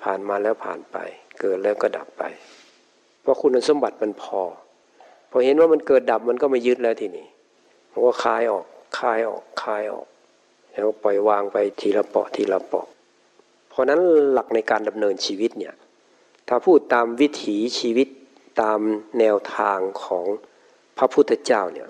[0.02, 0.96] ผ่านมาแล้วผ่านไป
[1.40, 2.22] เกิดแล้วก็ดับไป
[3.22, 4.42] เพราะคุณสมบัติมันพอ
[5.30, 7.26] พอเห็นว่ามันเกิดดับมันก็ไม่ยึดแล้วทีนี้
[7.90, 8.66] มันก็คลายออก
[8.98, 10.06] คลายออกคลายออก
[10.72, 12.86] แล้วปล่อยวางไปทีละเปาะทีละเปาะ
[13.68, 14.00] เพราะนั้น
[14.32, 15.74] หลักในการดำเนินชีวิตเนี่ย
[16.48, 18.08] ถ้าพูดตามวิถีชีวิต
[18.62, 18.80] ตาม
[19.18, 20.26] แนวทางของ
[20.98, 21.88] พระพุทธเจ้าเนี่ย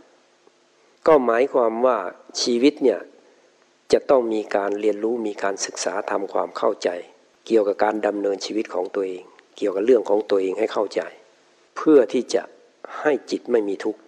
[1.06, 1.98] ก็หมายความว่า
[2.42, 3.00] ชีวิตเนี่ย
[3.92, 6.88] จะต้องมีการเรียนรู้มีการศึกษาทำความเข้าใจ
[7.46, 9.24] เกี่ยวกับการดำเนินชีวิตของตัวเอง
[9.56, 11.00] เกี่ยวกับเรื่องของตัวเองให้เข้าใจ
[11.76, 12.42] เพื่อที่จะ
[13.00, 14.00] ให้จิตไม่มีทุกข์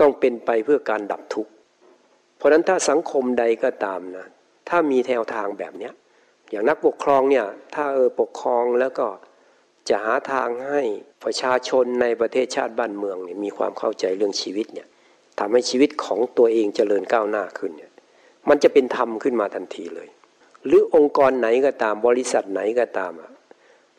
[0.00, 1.50] ต้องเป็นไปเพื่อการดับทุกข์
[2.36, 4.26] เพราะนั้นถ้าสังคมใดก็ตามนะ
[4.68, 5.92] ถ้ามีแนวทางแบบเนี้ย
[6.50, 9.06] อย่างนักปกครองเนี่ยถ้าเออปกครองแล้วก็
[9.88, 10.82] จะหาทางให้
[11.24, 14.88] ประชาชนในประเทศชาติบ้านเมืองเนี่ยมีความเข้าใจเรื่องชีวิตเนี่ย
[15.38, 17.92] ทำให้ชีวิตของตัวเองเจริญก้าวหน้าขึ้นเนี่ย
[18.48, 20.08] มันจะเป็นธรรมขึ้นมาทันทีเลย
[20.66, 23.12] หรือองค์กรไหนก็ตามบริษัทไหนก็ตาม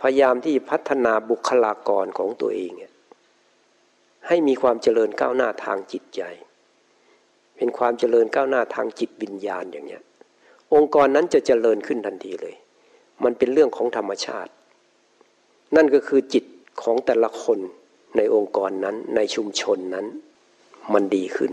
[0.02, 2.72] พยายามที่พัฒนาบุคลากรของตัวเอง
[4.28, 6.22] ให้มีความเจริญก้าวหน้าทางจิตใจ
[7.58, 10.04] เป็นความเจริญก้าวหน้าทางจิตวิญญาณอย่างเนี้ย
[10.74, 12.56] องค์กรนั้นจะเจริญขึ้นทันทีเลย
[13.24, 14.52] มันเป็นเรื่องของธรรมชาติ
[15.76, 16.46] นั่นก็คือจิต
[16.82, 17.60] ของแต่ละคน
[18.18, 20.06] ในองค์กรนั้นในชุมชนนั้น
[20.94, 21.52] มันดีขึ้น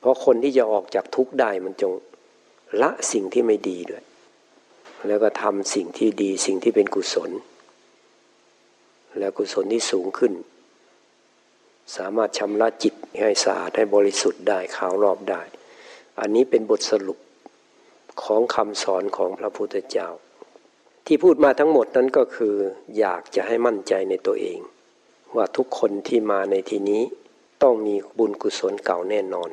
[0.00, 1.92] เพราะคนที่จะออกจากทุกข์ได้มันจง
[2.82, 4.04] ละสิ่งที่ไม่ดีด้วย
[5.06, 7.30] แล้วก็ทำสิ่งที่ดีสิ่งที่เป็นกุศล
[9.18, 10.32] แล้วกุศลที่สูงขึ้น
[11.96, 15.42] สามารถชำระจิตให้สะอาดให้บริสุทธิ์ได้ขาวรอบได้
[16.20, 17.18] อันนี้เป็นบทสรุป
[18.22, 20.08] ของคำสอนของพระพุทธเจ้า
[21.10, 22.54] ที่พูดมาทั้งหมดนั้นก็คือ
[22.98, 24.58] อยากจะให้มั่นใจในตัวเอง
[25.36, 27.02] ว่าทุกคนที่มาในที่นี้
[27.62, 29.50] ต้องมีบุญกุศลเก่าแน่นอน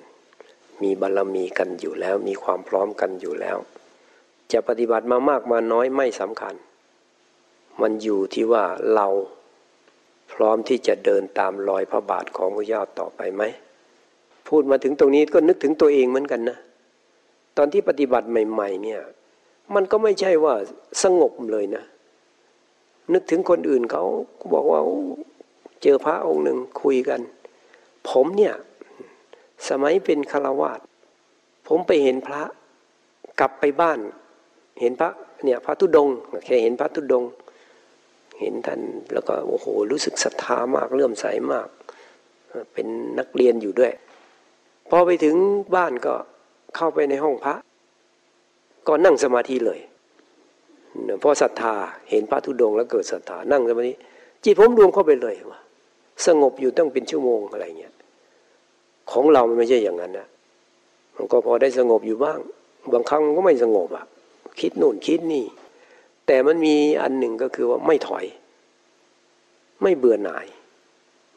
[0.82, 3.58] มีบารรมีกันอยู่แล้ว มีความพร้อมกันอยู่แล้ว
[4.52, 6.56] จะปฏิบัติมามากมาน้อยไม่สำคัญ
[7.82, 8.64] มันอยู่ที่ว่า
[8.96, 9.08] เรา
[10.34, 13.44] พร้อมที่จะเดินตามรอยพระบาทของพระเจ้าต่อไปไหม
[14.48, 16.58] พูดมาถึงตรงนี้ก็นึกถึงตัวเองเหมือนกันนะ
[17.58, 19.02] ตอนที่ปฏิบัติใหม่ ๆ เนี่ย
[19.74, 20.56] มันก็ไม่ใช่ว่า
[21.04, 21.84] สงบเลยนะ
[23.14, 24.04] นึกถึงคนอื่นเขา
[24.54, 24.82] บอกว่า
[25.84, 27.22] เจอพระองค์หนึ่งคุยกัน
[28.10, 28.56] ผมเนี่ย
[29.70, 30.80] สมัยเป็นฆราวาส
[31.68, 32.42] ผมไปเห็นพระ
[33.40, 34.00] กลับไปบ้าน
[34.82, 35.10] เห็นพระ
[35.44, 36.10] เนี่ยพระทุดง
[36.46, 37.24] แค่เห็นพระทุดง
[38.40, 38.82] เห็นท่าน
[39.14, 41.68] แล้วก็โอ้โหรู้สึกศรัทธามากเลื่อมใสมาก
[42.74, 42.88] เป็น
[43.20, 43.94] นักเรียนอยู่ด้วย
[44.90, 45.36] พอไปถึง
[45.76, 46.16] บ้านก็
[46.76, 47.56] เข้าไปในห้องพระ
[48.88, 49.80] ก็นั่งสมาธิเลย
[51.20, 51.74] เพราะศรัทธา
[52.10, 53.94] เห็นพระทุดงแล้วเกิดศรัทธานั่งสมาธิ
[54.44, 55.60] จิตผมรวมเข้าไปเลยว่า
[56.26, 57.94] สงบอยู่ตั้งเป็นชั่วโมงอะไรเงี้ย
[59.12, 60.28] ของเรามันไม่ใช่อย่างนั้นนะ
[61.16, 62.40] มันก็พอได้สงบอยู่บ้าง
[62.94, 64.06] บางครั้งก็ไม่สงบอะ
[64.60, 65.46] คิดนู่นคิดนี่
[66.28, 68.26] แต่มันมีอันหนึ่งก็คือว่าไม่ถอย
[69.82, 70.46] ไม่เบื่อหน่าย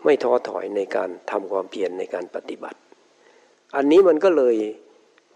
[0.04, 2.78] ไม่ท้อถอยในการทำความเพียรในการปฏิบัติ
[3.76, 4.56] อันนี้มันก็เลย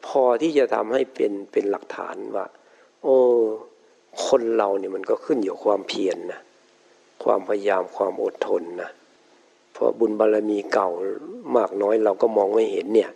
[0.06, 2.46] พอที่จะทำให้เป็นเป็นหลักฐานว่า
[3.02, 3.16] โอ้
[4.26, 6.40] คนเราเนี่ยมันก็ขึ้นอยู่ความเพียรนนะ
[7.24, 8.90] ความพยายามความอดทนนะ
[9.72, 10.88] เพราะบุญบารรมีเก่า
[11.56, 13.10] มากน้อยเราก็มองไม่เห็นเนี่ย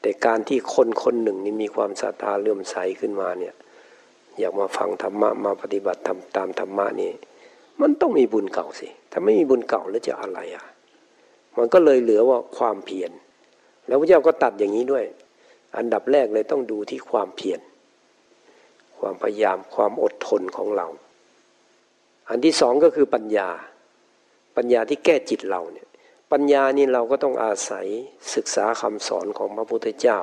[0.00, 3.54] แต่การที่คนคนหนึ่งนี่มีความศรัทธาเลื่อมใสขึ้นมาเนี่ย
[4.38, 7.10] อยากมาฟังธรรมะมาปฏิบัติทำตามธรรมะนี่
[7.80, 10.64] มันต้องมีบุญเก่าสิ ถ้าไม่มีบุญเก่าแล้วจะอะไรอะ
[11.58, 13.10] มันก็เลยเหลือว่าความเพียร
[13.86, 15.04] แล้วพระเจ้าก็ตัดอย่างนี้ด้วย
[15.76, 17.60] อันดับแรกเลยต้องดูที่ความเพียร
[18.98, 20.86] ความพยายามความอดทนของเรา
[22.28, 23.50] อันที่สองก็คือปัญญา
[24.56, 25.88] ปัญญาที่แก้จิตเราเนี่ย
[26.32, 27.86] ปัญญานี่เราก็ต้องอาศัย
[28.34, 30.18] ศึกษาคำสอนของพระพุทธเจ้า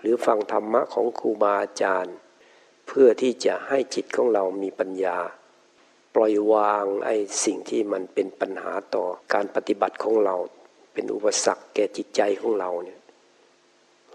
[0.00, 2.16] หรือฟังธรรมะของครูบาอาจารย์
[2.86, 5.18] เพื่อที่จะให้จิตของเรามีปัญญา
[6.14, 10.36] ปล่อยวางไอ้สิ่งที่มันเป็นปัญหาต่อการปฏิบัติของเรา
[10.92, 12.98] เป็นอุปสรรคแก่จิตใจของเราเนี่ย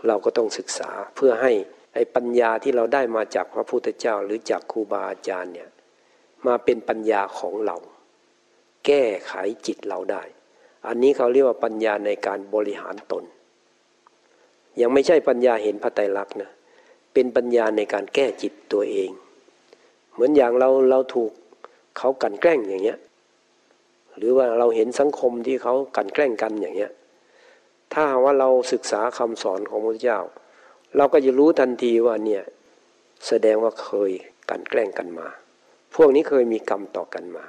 [0.07, 1.51] เราก็ต้องศึกษาเพื่อให้
[1.93, 5.69] ไอ้ปัญญาที่เราได้มาจากพระพุทธเจ้าหรือจากครูบาอาจารย์เนี่ย
[6.45, 7.77] มาเป็นปัญญาของเรา
[8.85, 9.33] แก้ไข
[9.65, 10.23] จิตเราได้
[10.87, 13.23] อันนี้เขาเรียกว่าปัญญาในการบริหารตน
[14.81, 16.51] ยังไม่ใช่ปัญญาเห็นพระไตรลักษณ์นะ
[17.13, 19.09] เป็นปัญญาในการแก้จิตตัวเอง
[20.13, 21.31] เหมือนอย่างเราเราถูก
[21.97, 22.99] เขากันแกล้งอย่างเงี้ย
[24.17, 26.91] หรือว่าเราเห็นสังคมที่เขากันแกล้งกันอย่างเงี้ย
[27.93, 30.19] ถ้าว่าเราศึกษาคำสอนของพระเจ้า
[30.97, 32.43] เราก็จะรู้ทันทีว่าเนี่ย
[33.27, 34.11] แสดงว่าเคย
[34.49, 35.27] กันแกล้งกันมา
[35.95, 37.45] พวกนี้เคยมีกรรมต่อกันมา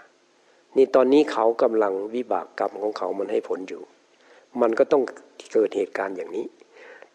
[0.77, 3.83] นี่ตอนนี้เขากำลังวิบากกรรมของเขามันให้ผลอยู่
[4.61, 5.03] มันก็ต้อง
[5.53, 6.47] เกิดเหตุการณ์อย่างนี้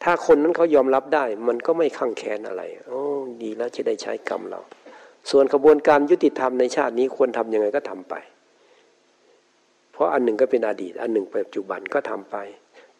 [0.03, 3.01] ถ้าคนนั้นเขายอมรับได้ มันก็ไม่ข้างแค้นอะไรโอ้
[3.41, 4.59] ดีแล้วจะได้ใช้กรรมเรา
[5.31, 8.15] ส่วนกระบวนการยุติธรรมในชาตินี้ควรทํำยังไงก็ทำไป
[9.91, 12.37] เพราะอันหนึ่งก็เป็นอดีต อันหนึ่งปัจจุบันก็ทำไป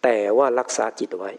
[0.03, 1.31] แต่ว่ารักษาจิตไว้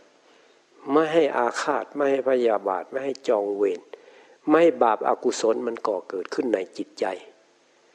[0.92, 3.80] ไม่ให้อาฆาตไม่ให้พยาบาทไม่ให้จองเวร
[4.50, 7.04] ไม่บาปอากุศลมันก่อเกิดขึ้นในจิตใจ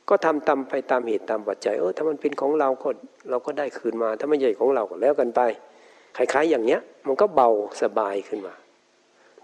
[0.09, 2.89] ก็ทำตามไปตามเหตุตามปัจจัยเออถ้ามันเป็นของเราก็
[3.29, 5.41] เราก็ได้คืนมา ถ้าไม่ใช่ของเราก็แล้วกันไป
[6.17, 7.49] คล้ายๆอย่างเนี้ย มันก็เบา
[7.81, 8.53] สบายขึ้นมา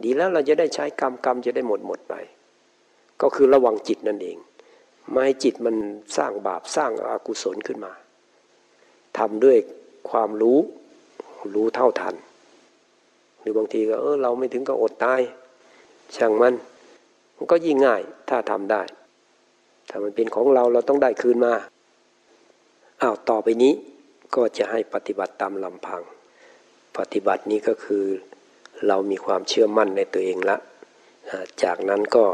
[0.03, 2.15] ดีแล้วเราจะได้ใช้กรรมกรรมจะได้หมดหมดไป
[3.21, 4.37] ก็คือระวังจิตนั่นเอง
[5.11, 5.75] ไม่ให้จิตมัน
[6.17, 7.93] สร้างบาปสร้างอากุศลขึ้นมา
[9.17, 9.57] ทำด้วย
[10.09, 10.59] ความรู้
[11.53, 12.15] รู้เท่าทัน
[13.39, 15.21] หรือบางทีก็เออเราไม่ถึงกับอดตาย
[16.15, 16.53] ช่างมัน
[17.35, 18.81] มันก็ยิ่งง่ายถ้าทำได้
[19.89, 21.53] ถ้ามันเป็นของเราเราต้องได้คืนมา
[23.01, 23.73] อ้าวต่อไปนี้
[24.35, 26.01] ก็จะให้ปฏิบัติตามลำพัง
[26.97, 28.05] ปฏิบัตินี้ก็คือ
[28.87, 30.57] เรามีความเชื่อมั่นในตัวเองละ
[31.63, 32.25] จากนั้นก็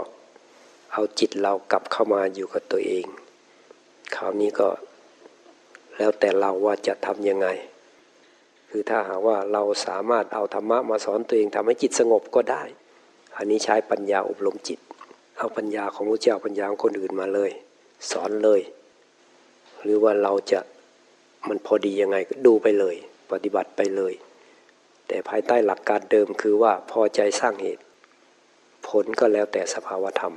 [0.94, 3.06] เอาจิตเรากลับเข้ามาอยู่กับตัวเอง
[4.16, 4.70] คราวนี้ก็
[5.98, 7.48] แล้วแต่เราว่าจะทำยังไง
[8.72, 12.64] คือถ้าหากว่าเราสามารถเอาธรรมะมาสอนตัวเองทำให้จิตสงบก็ได้
[13.38, 14.80] อันนี้ใช้ปัญญาอบรมจิต
[15.38, 17.52] เอาปัญญาของพระเจ้าปัญญาของคนอื่นมาเลย
[18.12, 18.62] สอนเลย
[19.84, 20.60] หรือว่าเราจะ
[21.48, 22.96] มันพอดียังไงก็ดูไปเลย
[23.32, 24.14] ปฏิบัติไปเลย
[25.08, 27.84] แต่ภายใต้หลักการเดิมคือว่าพอใจสร้างเหตุ
[28.88, 30.36] ผลก็แล้วแต่สภาวธรรม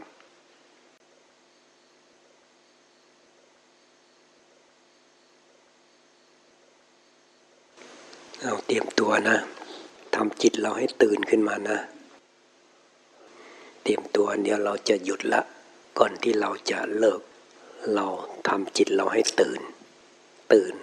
[8.41, 9.39] เอาเต รียมตัวนะ
[10.14, 11.79] ทำจิตเราให้ตื่นขึ้นมานะ
[13.83, 15.41] เตรียมตัวเดี๋ยวเราจะหยุดละ
[15.99, 17.20] ก่อนที่เราจะเลิก
[17.95, 18.07] เรา
[18.49, 19.61] ทำจิตเราให้ตื่น
[20.53, 20.75] ตื่น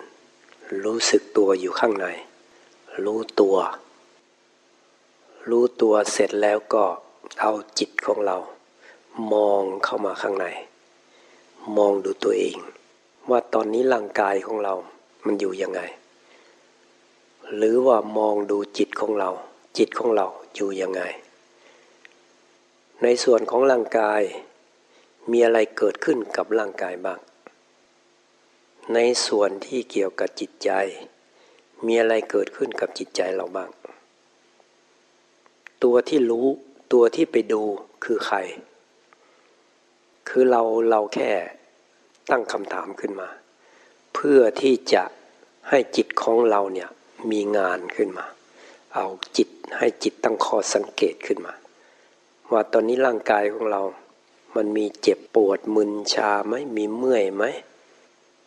[0.83, 2.07] รู้สึกตัวอยู่ข้างใน
[3.05, 3.57] รู้ตัว
[5.49, 6.85] รู้ตัวเสร็จแล้วก็
[7.41, 8.37] เอาจิตของเรา
[9.33, 10.45] มองเข้ามาข้างใน
[11.77, 12.57] มองดูตัวเอง
[13.29, 14.73] ว่าตอนนี้ร่างกายของเรา
[15.25, 15.81] มันอยู่ยังไง
[17.55, 19.29] หรือว่ามองดูจิตของเรา
[19.77, 21.01] จิตของเราอยู่ยังไง
[23.03, 24.21] ในส่วนของร่างกาย
[25.31, 27.19] มีอะไรเกิดขึ้นกับร่างกายบ้าง
[28.93, 30.71] ในส่วนที่เกี่ยวกับจิตใจ
[31.85, 33.69] มีอะไรเกิดขึ้นกับจิตใจเราบ้าง
[35.83, 36.47] ตัวที่รู้
[36.93, 37.61] ตัวที่ไปดู
[38.03, 38.37] คือใคร
[40.29, 41.31] คือเราเราแค่
[42.29, 43.29] ตั้งคำถามขึ้นมา
[44.13, 45.03] เพื่อที่จะ
[45.69, 46.89] ให้จิตของเราเนี่ย
[47.29, 48.25] มีงานขึ้นมา
[48.93, 49.07] เอา
[49.37, 51.53] จิตให้จิตตั้งข้อสังเกตขึ้นมา
[52.51, 53.81] ว่าตอนนี้ร่างกายของเรา
[54.55, 57.43] มันมีเจ็บปวดมึนชาไหมมีเมื่อยไหม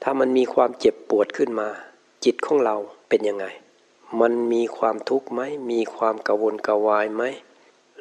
[0.03, 1.69] ถ้ามันมีความเจ็บปวดขึ้นมา
[2.25, 2.77] จิตของเรา
[3.09, 3.47] เป็นยังไง
[4.21, 7.23] มันมีความทุกข์ไหมมีความกังวลกวายไหม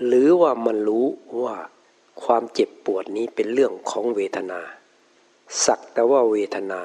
[0.06, 1.08] หรือว่ามันรู้
[1.42, 1.56] ว่า
[2.24, 4.62] ความเจ็บปวดนี้เป็นเรื่องของเวทนา
[5.66, 6.82] สักแต่ว่าเวทนา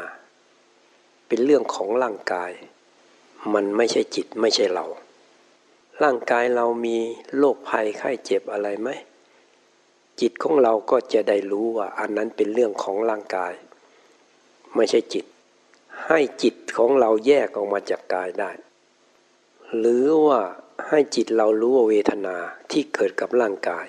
[1.27, 2.53] เป็นเรื่องของร่างกาย
[3.55, 4.87] มันไม่ใช่จิตไม่ใช่เรา
[6.03, 6.97] ร่างกายเรามี
[7.37, 8.89] โรคภัยไข้เจ็บอะไรไหม
[10.21, 13.53] จิตของเราก็จะได้รู้ว่าอันนั้นเป็นเรื่องของร่างกาย
[14.75, 15.25] ไม่ใช่จิต
[16.07, 18.51] ให้จิตของเราแยกออกมาจากกายได้
[19.79, 20.41] หรือว่า
[20.89, 22.37] ให้จิตเรารู้ว่าเวทนา
[22.71, 23.87] ที่เกิดกับร่างกาย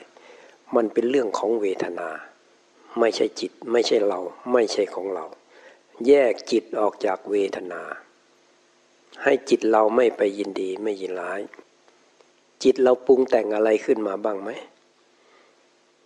[0.76, 2.10] มันเป็นเรื่องของเวทนา
[3.00, 4.20] ไม่ใช่จิตไม่ใช่เรา
[4.52, 5.26] ไม่ใช่ของเรา
[6.08, 7.82] แยกจิตออกจากเวทนา
[9.24, 11.42] ให้จิตเราไม่ไปยินดีไม่ยินร้าย
[12.64, 14.50] จิตเราปรุงแต่งอะไรขึ้นมาบ้างไหม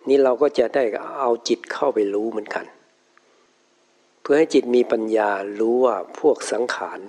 [0.08, 0.84] นี่เราก็จะได้
[1.20, 2.66] เอาจิตเข้าไปรู้เหมือนกัน
[4.22, 7.00] เพื่อให้จิตมีปัญญารู้ว่าพวกสังขาร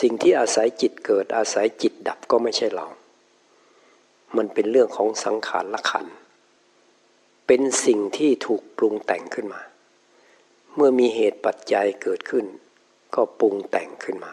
[0.00, 2.86] สิ่งที่อาศัยจิตเกิดอาศัยจิตดับก็ไม่ใช่เรา
[4.36, 6.06] มันเป็นเรื่องของสังขารละขัน
[7.46, 9.62] เป็นสิ่งที่ถูกปรุงแต่งขึ้นมา
[10.74, 12.44] เมื่อมีเหตุปัจจัยเกิดขึ้น
[13.14, 14.32] ก็ปรุงแต่งขึ้นมา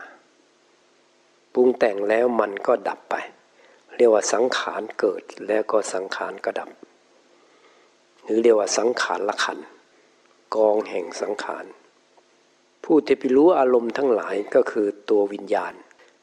[1.54, 3.16] ปรุงแต่งแล้วมันก็ดับไป
[3.96, 6.70] เรียกว่าสังขารเกิดแล้วก็สังขารก็ดับ
[8.24, 9.60] หรือเรียกว่าสังขารละขัน
[10.56, 11.66] กองแห่งสังขาร
[12.84, 15.74] ผู้ที่ไปรู้อารมณ์ทั้งหลายก็คือตัววิญญาณ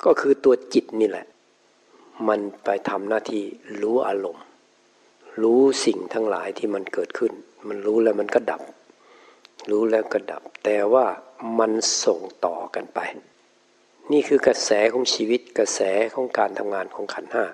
[0.05, 1.27] ก็คือตัวจิตนี่แหละ
[2.29, 3.45] มันไปทำหน้าที่
[3.83, 4.45] รู้อารมณ์
[5.43, 7.33] รู้สิ่งทั้งหลายที่มันเกิดขึ้น
[7.69, 8.63] มันรู้แล้วมันก็ดับ
[9.71, 11.07] รู้แล้วก็ดับ แต่ว่า
[11.59, 11.73] มัน
[12.05, 13.01] ส่งต่อกันไป
[14.13, 15.81] นี่คือกระแสของชีวิตกระแส
[16.15, 17.45] ของการทำงานของขันห้า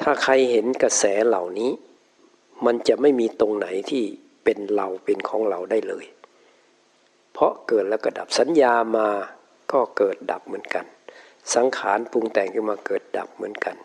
[0.00, 1.70] ถ้าใครเห็นกระแสเหล่านี้
[2.66, 4.04] มันจะไม่มีตรงไหนที่
[4.44, 6.06] เป็นเราเป็นของเราได้เลย
[7.32, 9.08] เพราะเกิดแล้วก็ดับสัญญามา
[9.72, 10.86] ก็เกิดดับเหมือนกัน
[11.54, 13.76] สังขารปรุงแต่งขึ้นมาเกิดดับเหมือนกัน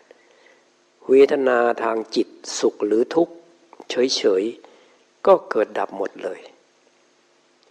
[1.08, 3.34] เวทนาทางจิตสุขหรือทุกข์
[3.90, 6.40] เฉยๆก็เกิดดับหมดเลย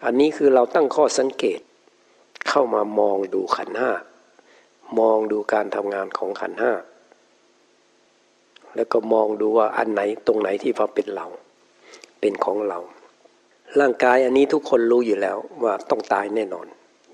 [0.06, 1.60] อันนี้คือเราตั้งข้อสังเกต
[2.48, 3.92] เข้ามามองดูขันห้า
[5.00, 6.74] มองดูการทำงานของขันห้า
[8.76, 11.28] แล้วก็มองดูว่าอันไหนตรงไหนที่ว่าเป็นเรา
[12.20, 12.80] เป็นของเรา
[13.80, 16.68] ร่างกายอันนี้ทุกคนรู้อยู่แล้วว่าต้องตายแน่นอน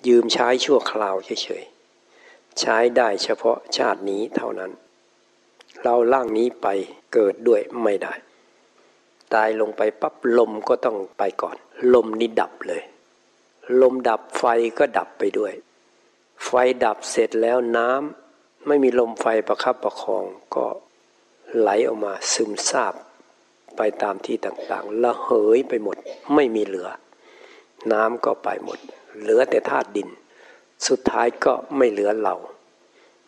[0.07, 4.71] ยืมใช้ชั่วคราวเฉยๆใช้ได้เฉพาะชาตินี้เท่านั้น
[5.84, 6.67] เราล่างนี้ไป
[7.13, 8.13] เกิดด้วยไม่ได้
[9.34, 11.55] ตายลงไปปั๊บลมก็ต้องไปก่อน
[11.93, 12.82] ลมนี่ดับเลย
[13.82, 14.43] ลมดับไฟ
[14.78, 15.53] ก็ดับไปด้วย
[16.45, 16.49] ไฟ
[16.86, 20.65] ดับเสร็จแล้วน้ำไม่มีลมไฟประคับประคองก็
[21.59, 22.93] ไหลออกมาซึมซาบ
[23.78, 25.97] ไปตามที่ต่างๆละเหยไปหมด
[26.36, 26.89] ไม่มีเหลือ
[27.91, 28.80] น้ำก็ไปหมด
[29.22, 30.09] เหลือแต่ธาตุดิน
[30.88, 32.36] สุดท้ายก็ไม่เหลือเรา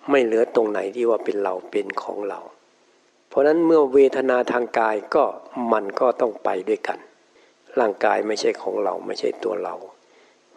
[0.09, 2.39] ไม่เหลือตรงไหนที่ว่าเป็นเราเป็นของเรา
[3.27, 5.23] เพราะนั้นเมื่อเวทนาทางกายก็
[5.71, 6.99] มันก็ต้องไปด้วยกัน
[7.79, 9.75] ร่างกายไม่ใช่ของเราไม่ใช่ตัวเรา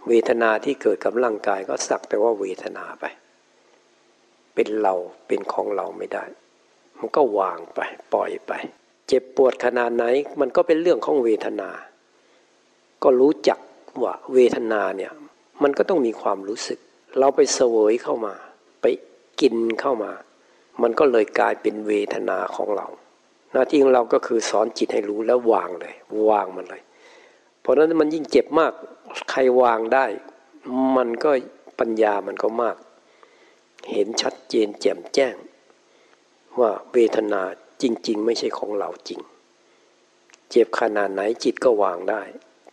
[0.09, 3.05] เวทนาที่เกิดกับร่างกายก็สักแต่ว่าเวทนาไป
[4.55, 4.95] เป็นเรา
[5.27, 6.25] เป็นของเราไม่ได้
[6.99, 7.81] มันก็วางไป
[8.13, 8.53] ปล่อยไป
[9.09, 10.05] เจ็บปวดขนาดไหน
[10.41, 11.71] มันก็เป็นเรื่องของเวทนา
[13.03, 13.59] ก็รู้จัก
[14.03, 15.13] ว่าเวทนาเนี่ย
[15.63, 16.79] มันก็ต้องมีความรู้สึก
[17.19, 18.35] เราไปเสวยเข้ามา
[18.83, 18.87] ไป
[19.41, 20.13] กินเข้ามา
[20.83, 22.87] มันก็เลยกลายเป็นเวทนาของเรา
[23.53, 25.95] หน้าที่ของเราก็คือสอนจิตให้รู้แล้ววางเลย
[26.31, 26.83] วางมันเลย
[27.65, 28.73] เพราะนั้นมันยิ่งเจ็บมาก
[29.31, 30.07] ใครวางได้
[30.97, 31.31] มันก็
[31.79, 32.77] ปัญญามันก็มาก
[33.93, 35.35] เห็นชัดเจนแจ่มแจ้ง
[36.59, 37.43] ว่าเวทนา
[37.83, 39.21] จริง ๆ ไม่ใช่ของเราจริง
[40.51, 42.23] เจ็บขนาดไหนจิตก็วางได้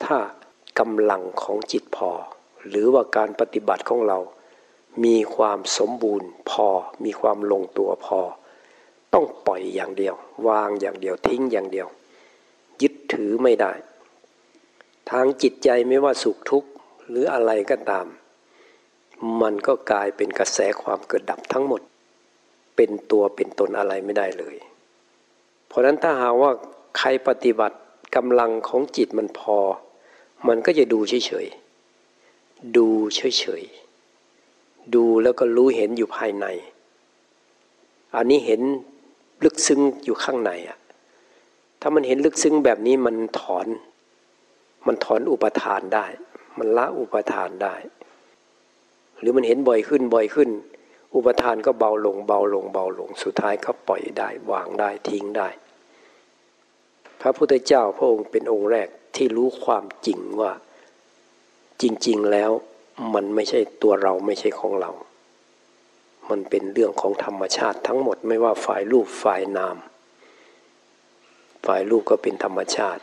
[0.03, 0.17] ถ้า
[0.79, 2.09] กำลังของจิตพอ
[2.67, 4.19] หรือว่าการปฏิบัติของเรา
[5.03, 6.67] มีความสมบูรณ์พอ
[7.03, 8.19] มีความลงตัวพอ
[9.13, 10.15] ต้องปล่อยอย่างเดียว
[10.47, 11.87] วางอย่างเดียวทิ้งอย่างเดียว
[12.81, 13.71] ยึดถือไม่ได้
[15.11, 16.69] ทางจิตใจไม่ว่าสุขทุกข์
[17.09, 18.07] หรืออะไรก็ตาม
[19.41, 21.81] มันก็กลายเป็นกระแสความเกิดดับทั้งหมด
[22.75, 24.55] เป็นตัวเป็นตนอะไรไม่ได้เลย
[25.67, 26.51] เพราะนั้นถ้าหาว่า
[26.97, 27.77] ใครปฏิบัติ
[28.15, 29.57] กำลังของจิตมันพอ
[30.47, 36.45] มันก็จะดูเฉยๆ ดูเฉยๆ ดูแล้วก็รู้เห็นอยู่ภายใน
[38.15, 38.61] อันนี้เห็น
[39.43, 40.77] ลึกซึ้งอยู่ข้างในอะ
[41.81, 43.67] ถ้ามันเห็นลึกซึ้งแบบนี้มันถอน
[44.87, 46.05] มันถอนอุปทานได้
[46.57, 47.75] มันละอุปทานได้
[49.19, 50.49] หรือมันเห็นบ่อยขึ้นบ่อยขึ้น
[51.15, 55.49] อุปทานก็เบาลงเบาลงเบาลงสุดท้ายก็ปล่อยได้วางได้ทิ้งได้
[57.21, 60.51] พระพุทธเจ้าพระองค์เป็นองค์แรกที่รู้ความจริงว่า
[61.81, 62.51] จริง ๆแล้ว
[63.13, 64.91] มันไม่ใช่ตัวเราไม่ใช่ของเรา
[66.29, 69.77] มันเป็นเรื่องของธรรมชาติทั้งหมดไม่ว่าฝ่ายรูปฝ่ายนาม
[71.65, 73.01] ฝ่ายรูปก็เป็นธรรมชาติ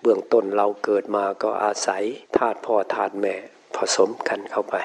[0.00, 2.02] เบื้องต้นเราเกิดมาก็อาศัย
[2.36, 3.34] ธาตุพ่อธาตุแม่
[3.76, 4.76] ผสมกันเข้าไป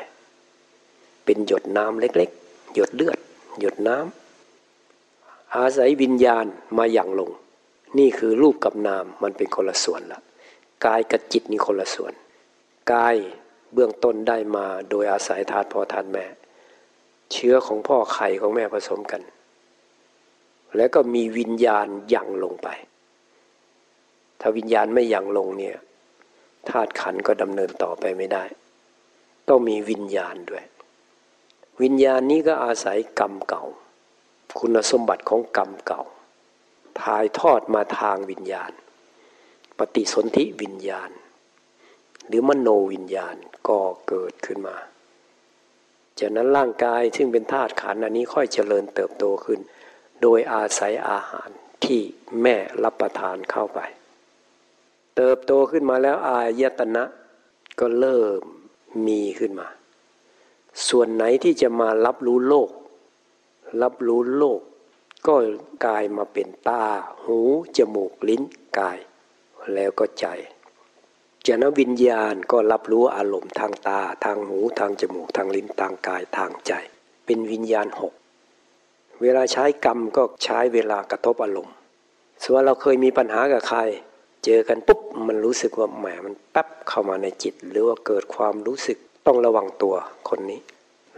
[1.26, 3.18] เป็นหยดน้ำเล็กๆ หยดเลือด
[3.60, 6.46] หยดน้ำอาศัยวิญญาณ
[6.78, 7.32] มาอย่างลง
[7.98, 10.20] นี่คือรูปกับนามมันเป็นคนละส่วนละ
[10.86, 12.14] กายกับจิตนี่คนละส่วน
[12.94, 13.16] กาย
[13.74, 16.26] เบื้องต้นได้มาโดยอาศัยธาตุพ่อธาตุแม่
[17.32, 19.22] เชื้อของพ่อไข่ของแม่ผสมกัน
[20.78, 22.68] แล้วก็มีวิญญาณยังลงไป
[24.40, 25.78] ถ้าวิญญาณไม่ยังลงเนี่ย
[26.70, 28.44] ธาตุขันก็ดำเนินต่อไปไม่ได้
[29.48, 30.64] ต้องมีวิญญาณด้วย
[31.82, 33.64] วิญญาณนี้ก็อาศัยกรรมเก่า
[34.60, 36.04] คุณสมบัติของกรรมเก่า
[37.02, 38.72] ถ่ายทอดมาทางวิญญาณ
[39.78, 41.12] ปฏิสนธิวิญญาณ
[42.28, 43.36] หรือมโนวิญญาณ
[43.68, 44.78] ก็เกิดขึ้นมา
[46.20, 49.60] จากนั้นร่างกายซึ่งเป็นธาตุขันอันนี้ค่อยเจริญเติบโตขึ้น
[50.22, 51.50] โดยอาศัยอาหาร
[51.86, 52.02] ที่
[52.42, 53.80] แม่รับประทานเข้าไป
[55.16, 57.04] เติบโตขึ้นมาแล้วอายตนะ
[57.80, 58.42] ก็เริ่ม
[59.08, 59.68] มีขึ้นมา
[60.90, 62.70] ส่วนไหนที่จะมารับรู้โลก
[63.82, 64.62] รับรู้โลก
[65.28, 65.36] ก็
[65.86, 66.84] กลายมาเป็นตา
[67.24, 67.40] หู
[67.78, 68.44] จมูก ลิ้น
[68.78, 68.98] กาย
[69.74, 70.26] แล้วก็ใจ
[71.46, 76.74] จากนั้นวิญญาณก็รับรู้อารมณ์ทางตา ทางหู ทางจมูก ทางลิ้น ทางกาย ทางใจ
[77.26, 78.14] เป็นวิญญาณหก
[79.22, 81.76] เวลาใช้กรรมก็ใช้เวลากระทบอารมณ์
[82.44, 83.80] ส่วนเราเคยมีปัญหากับใคร
[84.46, 89.96] เจอกันปุ๊บมันรู้สึกว่าแหมมันแป๊บเข้ามาในจิต หรือว่าเกิดความรู้สึกต้องระวังตัว
[90.30, 90.60] คนนี้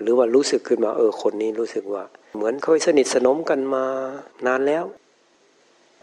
[0.01, 2.03] หรือว่ารู้สึกขึ้นมาเออคนนี้รู้สึกว่า
[2.35, 3.83] เหมือนเคยสนิทสนมกันมา
[4.47, 4.83] นานแล้ว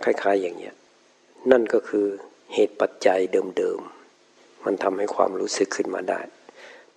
[0.04, 0.74] คล้ายๆอย่างเงี้ย
[1.50, 2.06] นั่นก็คือ
[2.54, 3.18] เหตุปัจจัย
[3.56, 6.20] เดิมๆมันทำให้ความรู้สึกขึ้นมาได้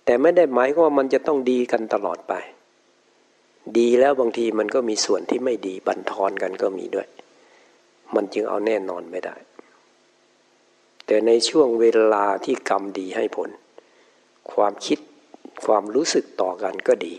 [0.04, 2.34] แต่ไม่ได้หมายว่ามันจะต้องดีกันตลอดไป
[3.78, 7.08] ดีแล้วบางทีมันก็มีส่วนที่ไม่ดีบันทอนกันก็มีด้วย
[8.14, 9.36] มันจึงเอาแน่นอนไม่ได้
[11.10, 13.50] แต่ในช่วงเวลาที่กรรมดีให้ผล
[14.52, 14.98] ความคิด
[15.64, 17.14] ความรู้สึกต่อกันก็ดี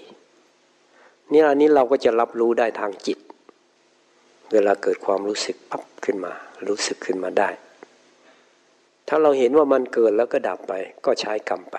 [1.32, 3.20] นี่อันนี้เราก็จะรับรู้ได้ทางจิต
[4.52, 6.34] เวลาเกิดความรู้สึกปั๊บขึ้นมา
[6.68, 7.50] รู้สึกขึ้นมาได้
[9.08, 10.74] ถ้าเราเห็นว่ามันเกิดแล้วก็ดับไป
[11.06, 11.76] ก็ใช้กรรมไป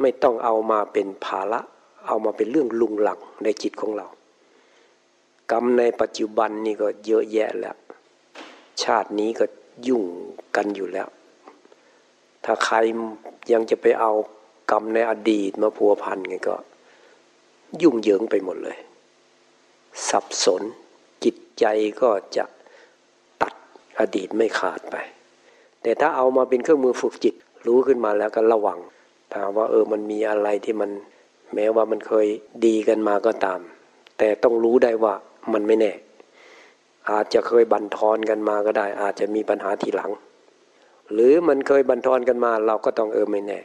[0.00, 1.60] ไม่ต้องเอามาเป็นภาระ
[2.06, 4.06] เอามาเป็นเรื่องลุงหลังในจิตของเรา
[5.52, 7.76] กรรมในปัจจุบันนี่ก็เยอะแยะแล้ว
[8.82, 9.44] ชาตินี้ก็
[9.88, 10.04] ยุ่ง
[10.56, 11.08] กันอยู่แล้ว
[12.44, 12.76] ถ้าใคร
[13.52, 14.12] ยังจะไปเอา
[14.70, 16.56] กรรมในอดีตมาพัวพันไงก็
[17.82, 18.78] ยุ่งเหยิงไปหมดเลย
[20.08, 20.62] สับสน
[21.24, 21.64] จิตใจ
[22.00, 22.44] ก็จะ
[23.42, 23.54] ตัด
[23.98, 24.96] อดีตไม่ขาดไป
[25.82, 27.34] แต่ถ้าเอามาเป็นเครื่องมือฝึกจิต
[27.66, 28.78] รู้ขึ้นมาแล้วก็ระวัง
[29.34, 30.90] ถามว่าเออมันมีอะไรที่มัน
[31.54, 32.26] แม้ว่ามันเคย
[32.66, 33.60] ดีกันมาก็ตาม
[34.18, 35.14] แต่ต้องรู้ได้ว่า
[35.52, 35.92] มันไม่แน่
[37.10, 40.10] อาจจะเคยบันทอนกันมาก็ได้ อาจจะมีปัญหาทีหลัง
[41.12, 43.60] หรือมันเคยบันทอนกันมา เราก็ต้องเออไม่แน่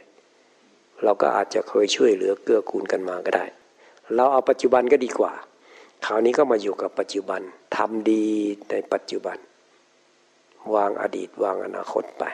[1.04, 3.44] เราก็อาจจะเคยช่วยเหลือเกื้อกูลกันมาก็ได้
[4.14, 5.32] เราเอาปัจจุบันก็ดีกว่า
[6.06, 7.40] คราวนี้ก็มาอยู่กับปัจจุบัน
[7.76, 8.26] ทำดี
[8.70, 9.38] ในปัจจุบัน
[10.74, 12.24] วางอดีตวางอนาคตไป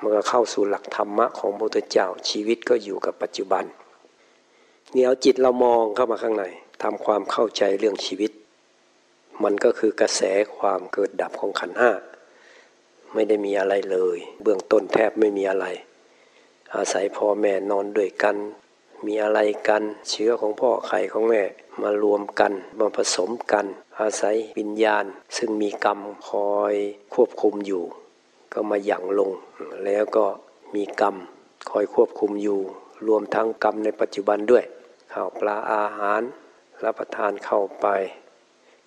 [0.00, 3.64] มันก็เข้าสู่หลักธรรมะของพระพุทธเจ้าชีวิตก็อยู่กับปัจจุบัน
[4.92, 6.44] เนี่ยเอาจิตเรามองเข้ามาข้างใน
[6.82, 8.30] ทำความเข้าใจเรื่องชีวิต
[9.44, 10.22] มันก็คือกระแส
[10.56, 11.90] ความเกิดดับของขันห้า
[13.14, 15.66] ไม่ได้มีอะไรเลย เบื้องต้นแทบไม่มีอะไร
[16.74, 18.36] อาศัยพ่อแม่นอนด้วยกัน
[19.06, 21.42] มีอะไรกันเชื้อของพ่อไข่ของแม่
[21.82, 23.66] มารวมกันมาผสมกัน
[24.00, 25.04] อาศัยวิญญาณ
[25.36, 26.74] ซึ่งมีกรรมคอย
[27.14, 27.84] ควบคุมอยู่
[28.52, 29.30] ก็มาหยั่งลง
[29.84, 30.26] แล้วก็
[30.74, 31.16] มีกรรม
[31.70, 32.60] คอยควบคุมอยู่
[33.06, 34.64] รวมทั้งกรรมในปัจจุบันด้วย
[35.12, 36.22] ข้าวปลาอาหาร
[36.84, 37.86] รับประทานเข้าไป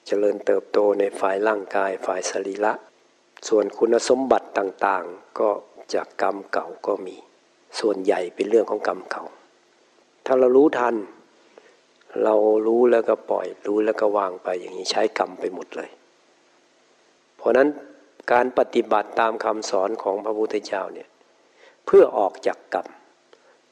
[0.06, 2.74] เจริญเติบโตในฝ่ายร่างกายฝ่ายสรีระ
[3.48, 5.50] ส่วนคุณสมบัติต่างๆ ก็
[5.94, 7.16] จากกรรมเก่าก็มี
[7.80, 9.26] ส่วนใหญ่เป็นเรื่องของกรรมเก่า
[10.26, 10.96] ถ้าเรารู้ทัน
[12.24, 12.36] เรา
[12.68, 15.90] รู้แล้วก็ปล่อย รู้แล้วก็วางไปอย่างนี้ใช้กรรมไปหมดเลย
[17.38, 17.68] เพราะนั้น
[18.32, 21.10] การปฏิบัติตามคำสอนของพระพุทธเจ้าเนี่ย
[21.86, 22.88] เพื่อออกจากกรรม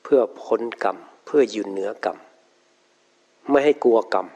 [0.04, 2.18] เพื่อพ้นกรรม เพื่อยืนเหนือกรรม
[3.50, 4.28] ไม่ให้กลัวกรรม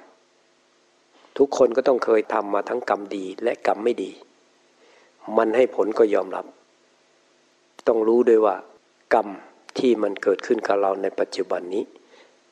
[1.38, 4.12] ทุกคนก็ต้องเคยทำมาทั้งกรรมดีและกรรมไม่ดี
[5.38, 6.46] มันให้ผลก็ยอมรับ
[7.88, 8.56] ต้องรู้ด้วยว่า
[9.14, 9.28] กรรม
[9.78, 11.84] ที่มันเกิดขึ้นกับเราในปัจจุบันนี้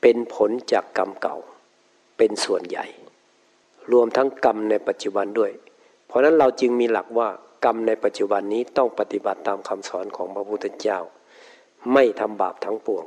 [0.02, 1.38] เป็นผลจากกรรมเก่า
[2.18, 2.86] เป็นส่วนใหญ่
[3.92, 5.52] รวมทั้งกรรมในปัจจุบันด้วย
[6.08, 7.30] เพราะนั้นเราจึงมีหลักว่า
[7.66, 11.00] กรรมในปัจจุบันนี้ต้องปฏิบัติตามคำสอนของพระพุทธเจ้า
[11.94, 13.06] ไม่ทำบาปทั้งปวง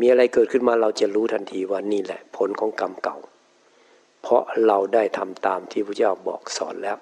[0.00, 3.16] มีอะไรเกิดขึ้นมาเราจะรู้ทันทีว่านี่แหละ ผลของกรรมเก่า
[4.28, 6.98] เพราะเราได้ทำตามที่พระเจ้าบอกสอนแล้ว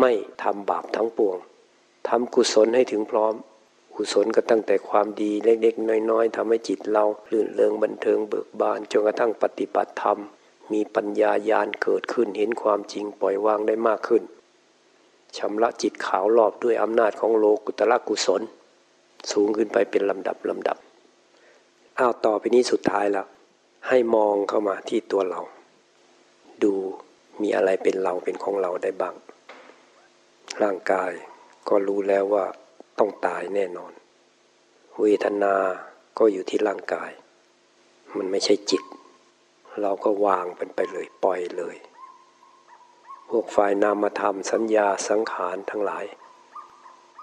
[0.00, 0.12] ไม่
[0.42, 1.36] ทำบาปทั้งปวง
[2.08, 3.34] ทำกุศลให้ถึงพร้อม
[3.94, 10.18] กุศลก็ตั้งแต่ความดีเล็กๆ น้อยๆทำให้จิตเราลื่นเริงบันเทิงเบิกบานจนกระทั่งปฏิบัติธรรม
[10.72, 14.22] มีปัญญาญาณเกิดขึ้นเห็นความจริงปล่อยวางได้มากขึ้น
[15.38, 18.42] ชำระจิตขาวรอบด้วยอำนาจของโลกุตละกุศล
[19.30, 20.76] สูงขึ้นไปเป็นลำดับลำดับ
[21.98, 23.26] อ้าวต่อไปนี้สุดท้ายแล้ว
[23.88, 25.42] ให้มองเข้ามาที่ตัวเรา
[26.64, 26.74] ดู
[27.42, 29.14] มีอะไรเป็นเราเป็นของเราได้บ้าง
[30.62, 31.12] ร่างกาย
[31.68, 32.44] ก็รู้แล้วว่า
[32.98, 33.92] ต้องตายแน่นอน
[35.00, 35.54] เวทนา
[36.18, 37.10] ก็อยู่ที่ร่างกาย
[38.16, 38.82] มันไม่ใช่จิต
[39.80, 41.76] เราก็วางเป็นไปเลยปล่อยเลย
[43.28, 46.04] พวกฝ่ายนามธรรมสัญญาสังขารทั้งหลาย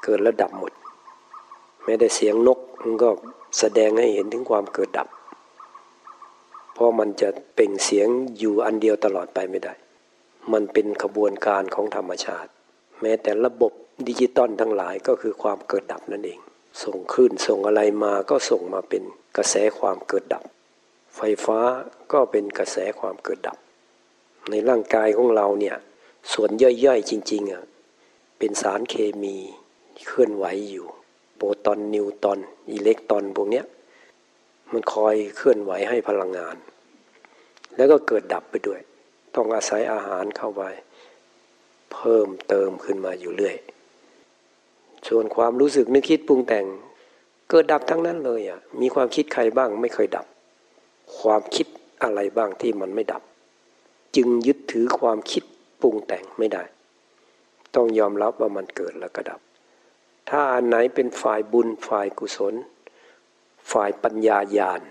[0.04, 0.74] เกิดระดับหมด
[1.84, 3.10] ไม่ได้เสียงนกมันก็
[3.60, 5.08] แสดงให้เห็นถึงความเกิดดับ
[6.80, 8.08] เพราะมันจะเป่งเสียง
[8.40, 9.74] อยู่อันเดียวตลอดไปไม่ได้
[10.54, 12.52] มันเป็นขบวนการของธรรมชาติ
[13.02, 13.72] แม้แต่ระบบ
[14.08, 16.40] ดิจิตอลทั้งหลายก็คือความเกิดดับนั่นเอง
[16.84, 19.04] ส่งคลื่นส่งอะไรมาก็ส่งมาเป็น
[19.38, 20.44] กระแสความเกิดดับ
[21.16, 21.60] ไฟฟ้า
[22.12, 23.58] ก็เป็นกระแสความเกิดดับ
[24.50, 25.76] ในร่างกายของเราเนี่ย
[26.34, 27.64] ส่วนย่อยๆจริงๆอะ
[28.40, 29.36] เป็นสารเคมี
[30.08, 30.88] เคลื่อนไหวอยู่
[31.38, 32.40] โปรตอนนิวตอน
[32.72, 33.66] อิเล็กตรอนพวกเนี้ย
[34.74, 36.55] มันคอยเคลื่อนไหวให้พลังงาน
[37.76, 38.80] แล้วก็เกิดดับไปด้วย
[39.36, 40.63] ต้องอาศัยอาหารเข้าไป
[41.93, 43.55] เพิ่มเติมขึ้นมาอยู่เรื่อย
[45.07, 46.65] ส่วนความรู้สึกนึกคิดปรุงแต่ง
[47.49, 50.26] เกิดดับทั้งนั้นเลยอะ มีความคิดใครบ้างไม่เคยดับ
[51.20, 51.67] ความคิด
[52.03, 53.24] อะไรบ้างที่มันไม่ดับ
[54.15, 55.43] จึงยึดถือความคิด
[55.82, 56.63] ปรุงแต่งไม่ได้
[57.76, 59.39] ต้องยอมรับว่ามันเกิดแล้วก็ดับ
[60.30, 62.53] ถ้าอันไหนเป็นฝ่ายบุญฝ่ายกุศล
[63.72, 64.82] ฝ่ายปัญญาญาณ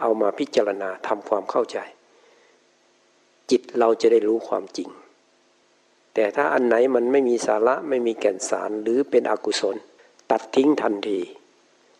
[0.00, 1.78] เอามาพิจารณาทำความเข้าใจ
[3.50, 4.88] จิตเราจะได้รู้ความจริง
[6.14, 9.76] แต่ถ้าอันไหนมันไม่มีสาระไม่มีแก่นสารหรือเป็นอกุศล
[10.30, 11.20] ตัดทิ้งทันที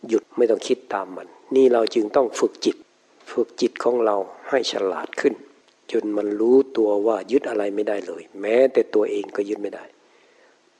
[0.08, 2.76] หยุดไม่ต้องคิดตามมัน นี่เราจึงต้องฝึกจิต
[3.32, 4.16] ฝึกจิตของเรา
[4.48, 5.34] ให้ฉลาดขึ้น
[5.92, 9.84] จนมันรู้ตัวว่ายึดอะไรไม่ได้เลย แม้แต่ตัวเองก็ยึดไม่ได้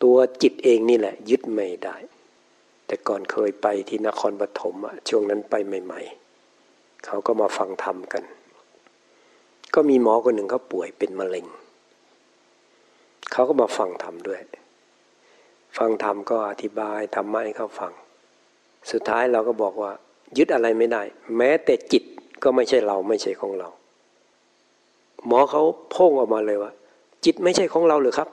[0.02, 1.96] ตัวจิตเองนี่แหละ ยึดไม่ได้
[2.86, 6.00] แต่ก่อนเคยไปที่นครปฐมอะช่วงนั้นไปใหม่
[6.52, 8.24] ๆ เขาก็มาฟังธรรมกัน
[9.74, 11.46] ก็มีหมอคนหนึ่งเขาป่วยเป็นมะเร็ง
[13.32, 14.40] เขาก็มาฟังธรรมด้วย
[15.78, 17.92] ฟังธรรมก็อธิบายธรรมะให้เขาฟัง
[18.90, 19.92] สุดท้ายเราก็บอกว่า
[20.38, 21.02] ยึดอะไรไม่ได้
[21.36, 22.04] แม้แต่จิต
[22.42, 23.68] ก็ไม่ใช่เราไม่ใช่ของเรา
[25.26, 25.62] หมอเขา
[25.94, 26.72] พ่งออกมาเลยว่า
[27.24, 28.28] จิตไม่ใช่ของเราหรือครับ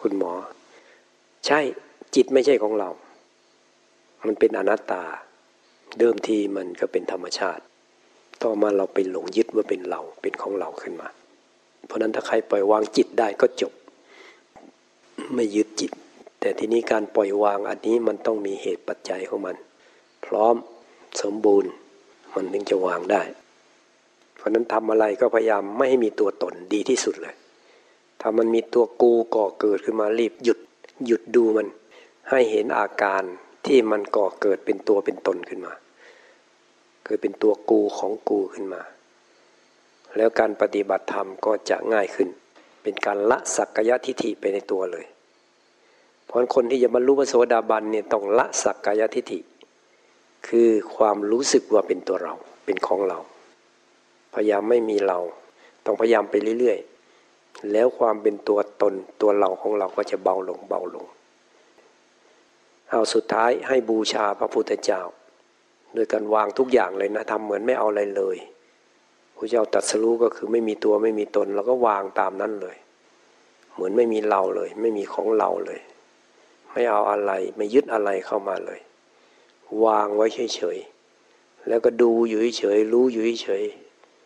[0.00, 0.32] คุณหมอ
[1.46, 1.60] ใช่
[2.14, 2.88] จิตไม่ใช่ของเรา
[4.26, 5.04] มันเป็นอนัตตา
[5.98, 7.62] เดิมทีมันก็เป็นธรรมชาติ
[8.42, 11.08] ต่อมาเราไปหลงยึดว่าเป็นเราเป็นของเราขึ้นมา
[11.86, 13.72] เพราะนั้นถ้าใครปล่อยวางจิตได้ก็จบ
[15.34, 15.92] ไม่ยึดจิต
[16.40, 19.56] แต่ทีนี้การปล่อยวางอันนี้มันต้องมีเหตุปัจจัยของมัน
[20.24, 20.54] พร้อม
[21.22, 21.70] สมบูรณ์
[22.34, 23.22] มันถึงจะวางได้
[24.36, 27.34] เพราะนั้นทำอะไรก็พยายามไม่ให้มีตัวตนดีที่สุดเลย
[28.20, 30.58] ถ้ามันมีตัวกูก่อเกิดขึ้นมารีบหยุด
[31.06, 31.68] หยุดดูมัน
[32.30, 33.22] ให้เห็นอาการ
[33.66, 35.74] ที่มันก่อเกิดเป็นตัวเป็นตนขึ้นมา
[37.04, 38.82] เกิดเป็นตัวกูของกูขึ้นมา
[40.16, 42.28] แล้วการปฏิบัติธรรมก็จะง่ายขึ้น
[42.82, 45.04] เป็นการละสักกายทิฏฐิไปในตัวเลย
[46.26, 49.38] เพราะคนที่จะบรรลุพระโสดาบันเนี่ยต้องละสักกายทิฏฐิ
[50.48, 52.34] คือความรู้สึกว่าเป็นตัวเรา
[52.64, 53.18] เป็นของเรา
[54.34, 55.18] พยายามไม่มีเรา
[55.84, 61.06] ต้องพยายามไปเรื่อยๆ แล้วความเป็นตัวตนตัวเราของเราก็จะเบาลงเบาลง
[62.92, 65.02] เอาสุดท้ายให้บูชาพระพุทธเจ้า
[65.94, 68.36] โดยการวางทุกอย่างเลยนะทำเหมือนไม่เอาอะไรเลย
[69.36, 72.76] พระเจ้าตรัสรู้ก็คือไม่มีตัวไม่มีตนเราก็วางตามนั้นเลย
[73.74, 75.80] เหมือนไม่มีเราเลย ไม่มีของเราเลย
[76.72, 78.80] ไม่เอาอะไรไม่ยึดอะไรเข้ามาเลย
[79.84, 83.64] วางไว้เฉยๆแล้วก็ดูอยู่เฉยๆรู้อยู่เฉย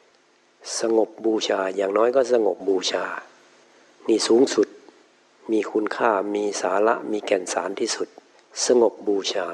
[0.09, 3.05] ๆสงบบูชาอย่างน้อยก็สงบบูชา
[4.09, 4.69] นี่สูงสุด
[5.53, 8.09] มีคุณค่ามีสาระมีแก่นสารที่สุด
[8.65, 9.49] สงบบูชา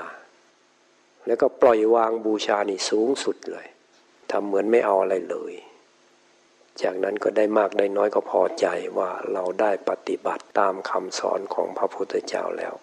[1.27, 3.67] แล้วก็ปล่อยวางบูชานี่สูงสุดเลย
[4.31, 5.53] ทำเหมือนไม่เอาอะไรเลย
[6.83, 8.67] จากนั้นก็ได้มากได้น้อยก็พอใจ
[8.99, 12.75] ว่าเราได้ปฏิบัติตามคำสอนของพระพุทธเจ้าแล้ว